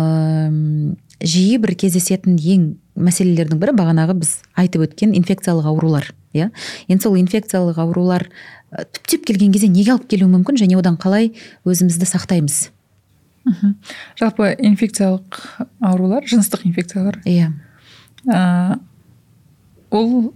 [1.19, 2.69] жиі бір кездесетін ең
[2.99, 6.51] мәселелердің бірі бағанағы біз айтып өткен инфекциялық аурулар иә.
[6.87, 8.27] Енді сол инфекциялық аурулар
[8.69, 11.31] түптеп келген кезде неге алып келуі мүмкін және одан қалай
[11.65, 12.69] өзімізді сақтаймыз?
[13.49, 13.75] Мхм.
[14.19, 15.39] жалпы инфекциялық
[15.81, 17.17] аурулар жыныстық инфекциялар.
[17.25, 17.53] Иә.
[18.27, 18.77] Ә,
[19.89, 20.33] ол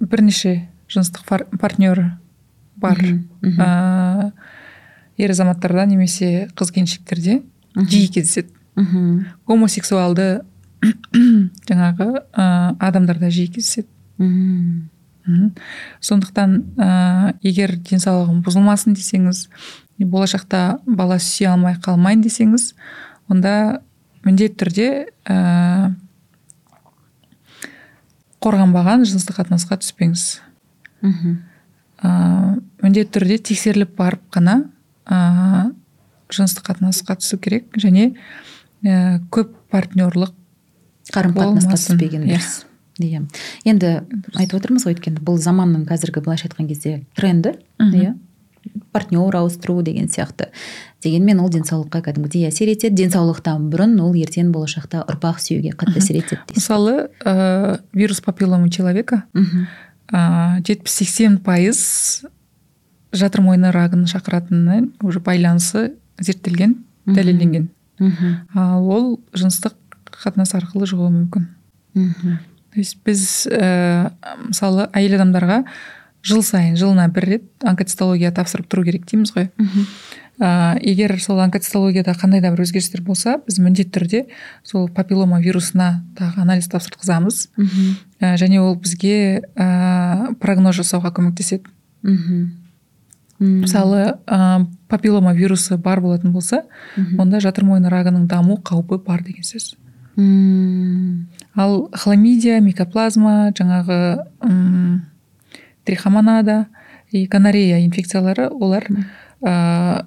[0.00, 1.24] бірнеше жыныстық
[1.58, 2.18] партнер
[2.76, 2.98] бар.
[2.98, 3.62] Мгм, мхм.
[3.62, 4.32] ә,
[5.16, 7.42] ер азаматтарда немесе қыз келіншектерде
[7.76, 8.52] жиі кездеседі.
[8.76, 10.42] Мхм гомосексуалды
[11.68, 13.88] жаңағы ә, адамдарда жиі кездеседі.
[15.26, 15.54] Мхм Мгм.
[16.00, 19.46] сондықтан ә, егер денсаулығым бұзылмасын десеңіз
[19.98, 22.72] болашақта бала сүйе алмай қалмайын десеңіз
[23.30, 23.82] онда
[24.24, 24.88] міндетті түрде
[25.30, 25.94] ә,
[28.42, 30.26] қорғанбаған жыныстық қатынасқа түспеңіз
[31.06, 31.38] мхм
[32.02, 32.10] ә,
[32.82, 34.64] міндетті түрде тексеріліп барып қана
[35.06, 35.70] ә,
[36.34, 38.10] жыныстық қатынасқа түсу керек және
[38.82, 40.34] ә, көп партнерлық
[41.14, 42.38] қарым қатынасқа түспеген иә.
[42.38, 42.62] дұрыс
[43.00, 43.22] иә.
[43.64, 44.02] Енді
[44.34, 48.14] айтып отырмыз ғой өйткені бұл заманның қазіргі былайша айтқан кезде тренді иә.
[48.92, 50.52] Партнер ауыстыру деген сияқты.
[51.02, 52.94] Дегенмен ол денсаулыққа кәдімгідей әсер етеді.
[53.00, 59.24] Денсаулықтан бұрын ол ертең болашақта ұрпақ сүюге қатты әсер етеді мысалы ә, вирус папиллома человека
[59.32, 59.66] мхм
[60.12, 62.22] жетпіс сексен пайыз
[63.12, 66.76] жатыр мойны рагын шақыратыны уже байланысы зерттелген
[67.06, 67.68] дәлелденген.
[68.54, 69.74] Ал ол жыныстық
[70.12, 71.48] қатынас арқылы шығуы мүмкін.
[71.94, 72.38] Мхм
[72.72, 74.12] то есть біз ә,
[74.48, 75.62] мысалы әйел адамдарға
[76.24, 79.50] жыл сайын жылына бір рет онкоцитология тапсырып тұру керек дейміз ғой.
[79.58, 79.86] Мхм.
[80.40, 84.22] Ә, егер сол онкоцитологияда қандай да бір өзгерістер болса біз міндетті түрде
[84.64, 87.48] сол папиллома вирусына тағы анализ тапсыртқызамыз
[88.20, 91.68] ә, және ол бізге ә, прогноз жасауға көмектеседі.
[92.02, 92.50] Мхм.
[93.42, 96.62] Мысалы ә, папиллома вирусы бар болатын болса
[96.96, 97.20] Мгм.
[97.20, 99.74] онда жатыр мойны рагының даму қаупі бар деген сөз.
[100.16, 101.26] Мм.
[101.56, 103.98] Ал хламидия микоплазма жаңағы
[104.42, 105.02] м,
[105.84, 106.66] трихомонада
[107.10, 108.86] и гонорея инфекциялары олар
[109.44, 110.04] ә,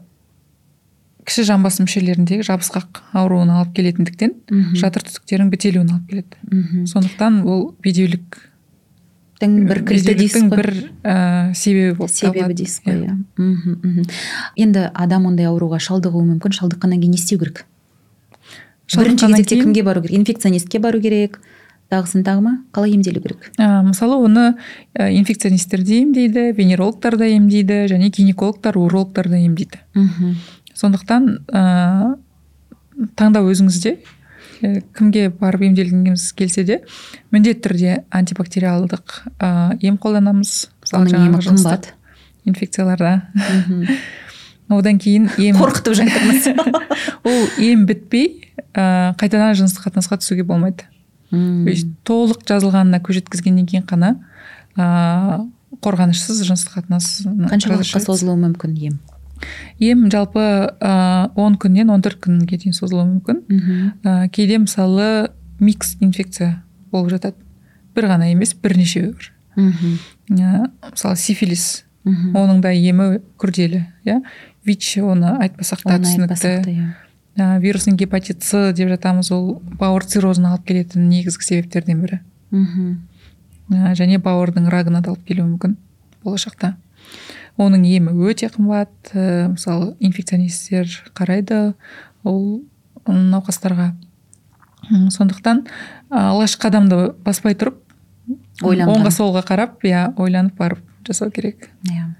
[1.25, 4.75] кіші жамбас мүшелеріндегі жабысқақ ауруын алып келетіндіктен Мгм.
[4.79, 6.37] жатыр түтіктерінің бітелуін алып келеді.
[6.51, 8.41] Мхм сондықтан ол бедеулік
[9.41, 10.69] Тің бір кілті дейсіз бір
[11.03, 13.09] ә, себебі болып себебі дейсіз ғой Иә.
[13.09, 13.15] иә.
[13.37, 14.05] Мхм, мхм.
[14.55, 17.65] енді адам ондай ауруға шалдығуы мүмкін шалдыққаннан кейін не істеу керек?
[18.93, 20.17] Бірінші кезекте кімге бару керек?
[20.19, 21.39] Инфекционистке бару керек.
[21.91, 22.53] Тағысын тағы ма?
[22.73, 23.51] Қалай емделу керек?
[23.57, 24.55] Ә, мысалы оны
[24.97, 29.81] ә, инфекционисттер де емдейді венерологтар да емдейді және гинекологтар урологтар да емдейді.
[29.93, 30.35] Мхм.
[30.73, 32.15] Сондықтан ә,
[33.15, 33.97] таңдау өзіңізде
[34.63, 36.79] Ә, кімге барып емделгіңіз келсе де
[37.35, 40.53] міндетті түрде антибактериалдық ә, ем қолданамыз.
[40.85, 41.91] Мысалы жаңағы қымбат.
[42.45, 43.29] инфекцияларда.
[44.69, 46.47] одан кейін ем қорқытып жатырмыз.
[47.29, 50.87] Ол ем бітпей ә, қайтадан жыныстық қатынасқа түсуге болмайды.
[51.31, 51.67] Мм.
[52.07, 54.15] Толық жазылғанына көз жеткізгеннен кейін ғана
[54.77, 55.45] ә,
[55.85, 58.99] қорғанышсыз жыныстық қатынас қанша уақытқа созылуы мүмкін ем?
[59.83, 60.41] Ем жалпы
[60.79, 63.41] ә, 10 күннен 14 күнге дейін созылуы мүмкін.
[63.49, 63.89] Мхм.
[64.03, 67.37] Ә, кейде мысалы микс инфекция болып жатады.
[67.95, 69.97] Бір ғана емес бірнешеу бар мхм.
[70.29, 74.21] Ә, мысалы сифилис мхм оның да емі күрделі иә?
[74.65, 76.37] Вич оны айтпасақ та түсінікті.
[76.41, 76.93] та, иә.
[77.37, 82.19] ә, вирусный гепатит с деп жатамыз ол бауыр циррозына алып келетін негізгі себептерден бірі.
[82.51, 82.95] Мхм
[83.71, 85.77] ә, және бауырдың рагына да алып келуі мүмкін
[86.23, 86.75] болашақта.
[87.57, 91.73] Оның емі өте қымбат ә, мысалы инфекционисттер қарайды
[92.23, 92.63] ол
[93.05, 93.93] науқастарға.
[95.09, 95.65] Сондықтан
[96.13, 97.81] алғашқы қадамды баспай тұрып
[98.61, 101.69] оңға солға қарап иә ойланып барып жасау керек.
[101.89, 102.13] Иә.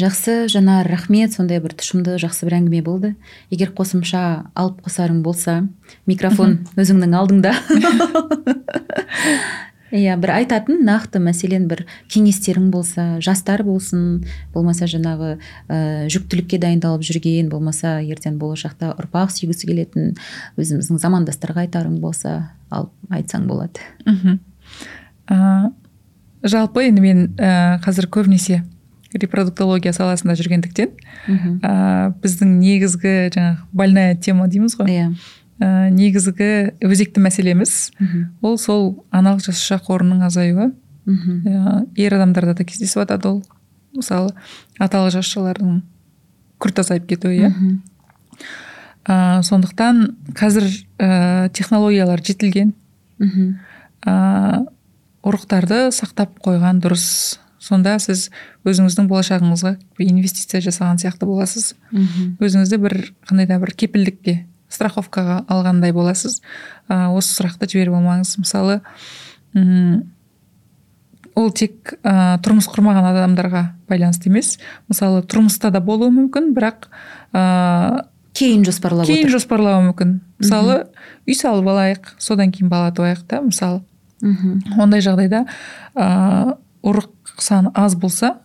[0.00, 1.34] Жақсы жанар рахмет.
[1.36, 3.14] Сондай бір тұшымды жақсы бір әңгіме болды.
[3.52, 5.62] Егер қосымша алып қосарың болса
[6.08, 7.52] микрофон өзіңнің алдыңда.
[9.92, 14.22] Иә бір айтатын нақты мәселен бір кеңестерің болса жастар болсын
[14.54, 15.34] болмаса жаңағы
[15.68, 20.14] ә, жүктілікке дайындалып жүрген болмаса ертең болашақта ұрпақ сүйгісі келетін
[20.56, 22.38] өзіміздің замандастарға айтарың болса
[22.72, 23.84] алып айтсаң болады.
[24.08, 24.40] Мхм.
[26.42, 28.62] Жалпы енді мен ә, қазір көбінесе
[29.12, 30.92] репродуктология саласында жүргендіктен
[31.62, 34.90] ә, біздің негізгі жаңағы больная тема дейміз ғой.
[34.90, 35.08] Иә.
[35.60, 36.50] Ә, негізгі
[36.82, 37.92] өзекті мәселеміз
[38.40, 40.72] ол сол аналық жасуша қорының азаюы.
[41.06, 43.42] Ә, ер адамдарда да кездесіп жатады ол
[43.92, 44.32] мысалы
[44.80, 45.82] аталық жасушалардың
[46.62, 47.52] күрт азайып кетуі иә.
[49.04, 50.64] Ә, сондықтан қазір
[50.98, 52.72] ә, технологиялар жетілген.
[54.06, 54.64] Ә,
[55.22, 57.38] ұрықтарды сақтап қойған дұрыс.
[57.62, 58.28] Сонда сіз
[58.66, 61.76] өзіңіздің болашағыңызға инвестиция жасаған сияқты боласыз.
[62.42, 62.96] Өзіңізді бір
[63.28, 66.40] қандай да бір кепілдікке страховкаға алғандай боласыз.
[66.88, 68.34] Ә, осы сұрақты жіберіп алмаңыз.
[68.42, 68.80] Мысалы
[69.54, 70.08] ұм,
[71.38, 74.56] ол тек ә, тұрмыс құрмаған адамдарға байланысты емес.
[74.90, 76.88] Мысалы тұрмыста да болуы мүмкін бірақ
[77.30, 80.18] ә, кейін жоспарлап кейін жоспарлауы мүмкін.
[80.42, 80.82] Мысалы
[81.28, 83.84] үй салып алайық содан кейін бала туайық та мысалы.
[84.22, 85.44] Ондай жағдайда
[85.94, 88.38] ә, ұрық саны аз болса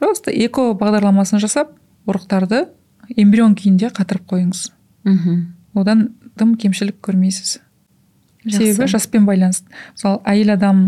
[0.00, 1.74] просто эко бағдарламасын жасап
[2.08, 2.66] ұрықтарды
[3.16, 4.70] эмбрион күйінде қатырып қойыңыз.
[5.04, 5.42] Мхм.
[5.74, 6.08] Одан
[6.38, 7.60] тым кемшілік көрмейсіз.
[8.48, 9.68] Себебі жаспен байланысты.
[9.94, 10.82] Мысалы әйел адам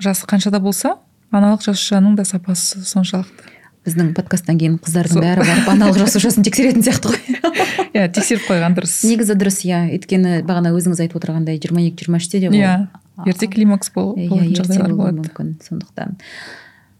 [0.00, 0.96] жасы қаншада болса
[1.34, 3.52] аналық жасушаның да сапасы соншалықты.
[3.84, 7.40] Біздің подкасттан кейін қыздардың бәрі барып аналық жасушасын тексеретін сияқты ғой.
[7.94, 8.94] Иә тексеріп қойған дұрыс.
[9.04, 9.82] Негізі дұрыс иә.
[9.98, 12.78] Өйткені бағана өзіңіз айтып отырғандай жиырма екі жиырма үште де иә.
[13.26, 15.22] Ерте климакс болатын жағдайлар болады.
[15.22, 16.18] мүмкін сондықтан.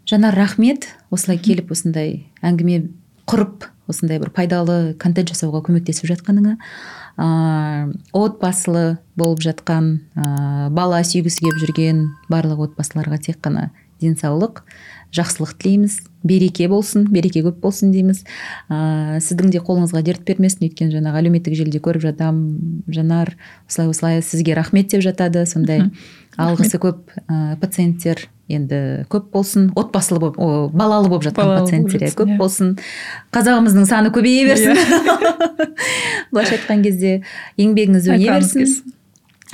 [0.07, 0.89] Жанар рахмет.
[1.11, 2.91] Осылай келіп осындай әңгіме
[3.27, 6.57] құрып осындай бір пайдалы контент жасауға көмектесіп жатқаныңа
[7.21, 12.03] ыыы отбасылы болып жатқан ыыы бала сүйгісі келіп жүрген
[12.33, 14.65] барлық отбасыларға тек қана денсаулық
[15.15, 16.01] жақсылық тілейміз.
[16.25, 18.25] Береке болсын береке көп болсын дейміз.
[18.72, 23.35] Ә, сіздің де қолыңызға дерт бермесін өйткені жаңағы әлеуметтік желіде көріп жатамын жанар
[23.68, 25.45] осылай осылай сізге рахмет деп жатады.
[25.47, 25.91] Сондай
[26.41, 29.70] алғысы көп ә, пациенттер енді көп болсын.
[29.77, 32.39] Отбасылы болып о, балалы болып жатқан пациенттер көп иә.
[32.41, 32.75] болсын.
[33.35, 34.77] Қазағымыздың саны көбейе берсін.
[34.77, 35.68] Иә.
[36.33, 37.22] былайша айтқан кезде
[37.61, 38.95] еңбегіңіз өне берсін.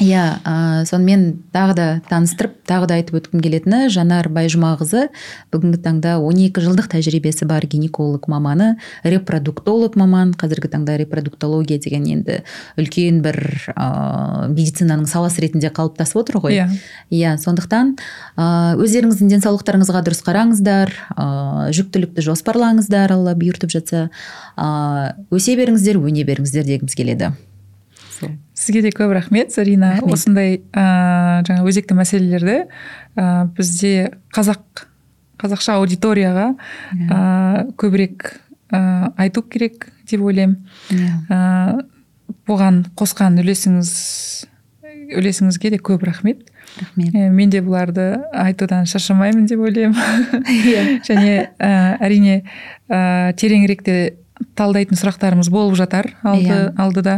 [0.00, 5.08] Иә ә, сонымен тағы да таныстырып тағы да айтып өткім келетіні жанар байжұмағызы.
[5.52, 12.40] Бүгінгі таңда 12 жылдық тәжірибесі бар гинеколог маманы репродуктолог маман қазіргі таңда репродуктология деген енді
[12.80, 13.38] үлкен бір
[13.74, 16.56] ә, медицинаның саласы ретінде қалыптасып отыр ғой.
[16.56, 16.68] Иә.
[17.12, 17.96] Иә сондықтан
[18.36, 24.08] ә, өздеріңіздің денсаулықтарыңызға дұрыс қараңыздар ә, жүктілікті жоспарлаңыздар алла бұйыртып жатса
[24.56, 27.34] ә, өсе беріңіздер өне беріңіздер дегіміз келеді.
[28.60, 30.14] Сізге де көп рахмет зарина рахмет.
[30.14, 32.56] осындай ә, жаңа өзекті мәселелерді
[33.16, 34.84] ә, бізде қазақ
[35.40, 36.52] қазақша аудиторияға
[37.08, 38.34] ә, көбірек
[38.70, 40.60] ә, айту керек деп ойлаймын
[41.32, 41.80] ә,
[42.48, 43.92] бұған қосқан үлесіңіз
[45.16, 46.44] үлесіңізге де көп рахмет
[46.78, 51.00] рахмет ә, мен де бұларды айтудан шаршамаймын деп ойлаймын иә.
[51.08, 52.42] және ә, әрине
[52.88, 53.96] ә, тереңірек те
[54.56, 56.68] талдайтын сұрақтарымыз болып жатар алды, yeah.
[56.70, 56.74] Иә.
[56.80, 57.16] алдыда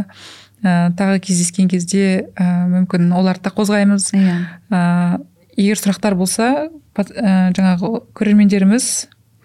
[0.63, 4.11] ә, тағы кездескен кезде ә, мүмкін оларды да қозғаймыз.
[4.17, 4.37] Иә.
[4.71, 5.19] Ә,
[5.57, 8.93] егер сұрақтар болса ә, жаңағы көрермендеріміз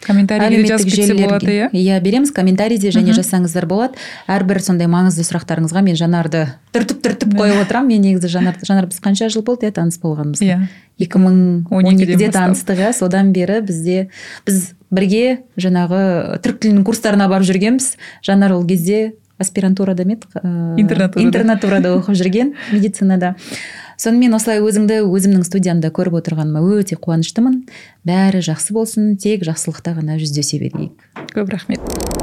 [0.05, 1.69] комментарийге жазып кетсе болады иә?
[1.75, 2.31] Иә береміз.
[2.35, 3.99] Комментарийде және жазсаңыздар болады.
[4.31, 6.45] Әрбір сондай маңызды сұрақтарыңызға мен жанарды
[6.77, 10.43] түртіп түртіп қойып отырамын мен негізі жанар жанар біз қанша жыл болды иә таныс болғанымыз
[10.47, 10.61] иә.
[11.03, 11.41] Екі мың
[11.75, 14.09] он екіде таныстық иә содан бері бізде
[14.47, 17.97] біз бірге жаңағы түрік тілінің курстарына барып жүргенбіз.
[18.23, 23.35] Жанар ол кезде аспирантурада ма еді интернатурада интернатурада оқып жүрген медицинада
[23.99, 27.65] сонымен осылай өзіңді өзімнің студиямда көріп отырғаныма өте қуаныштымын.
[28.07, 31.11] Бәрі жақсы болсын тек жақсылықта ғана жүздесе берейік.
[31.35, 32.18] Көп рахмет.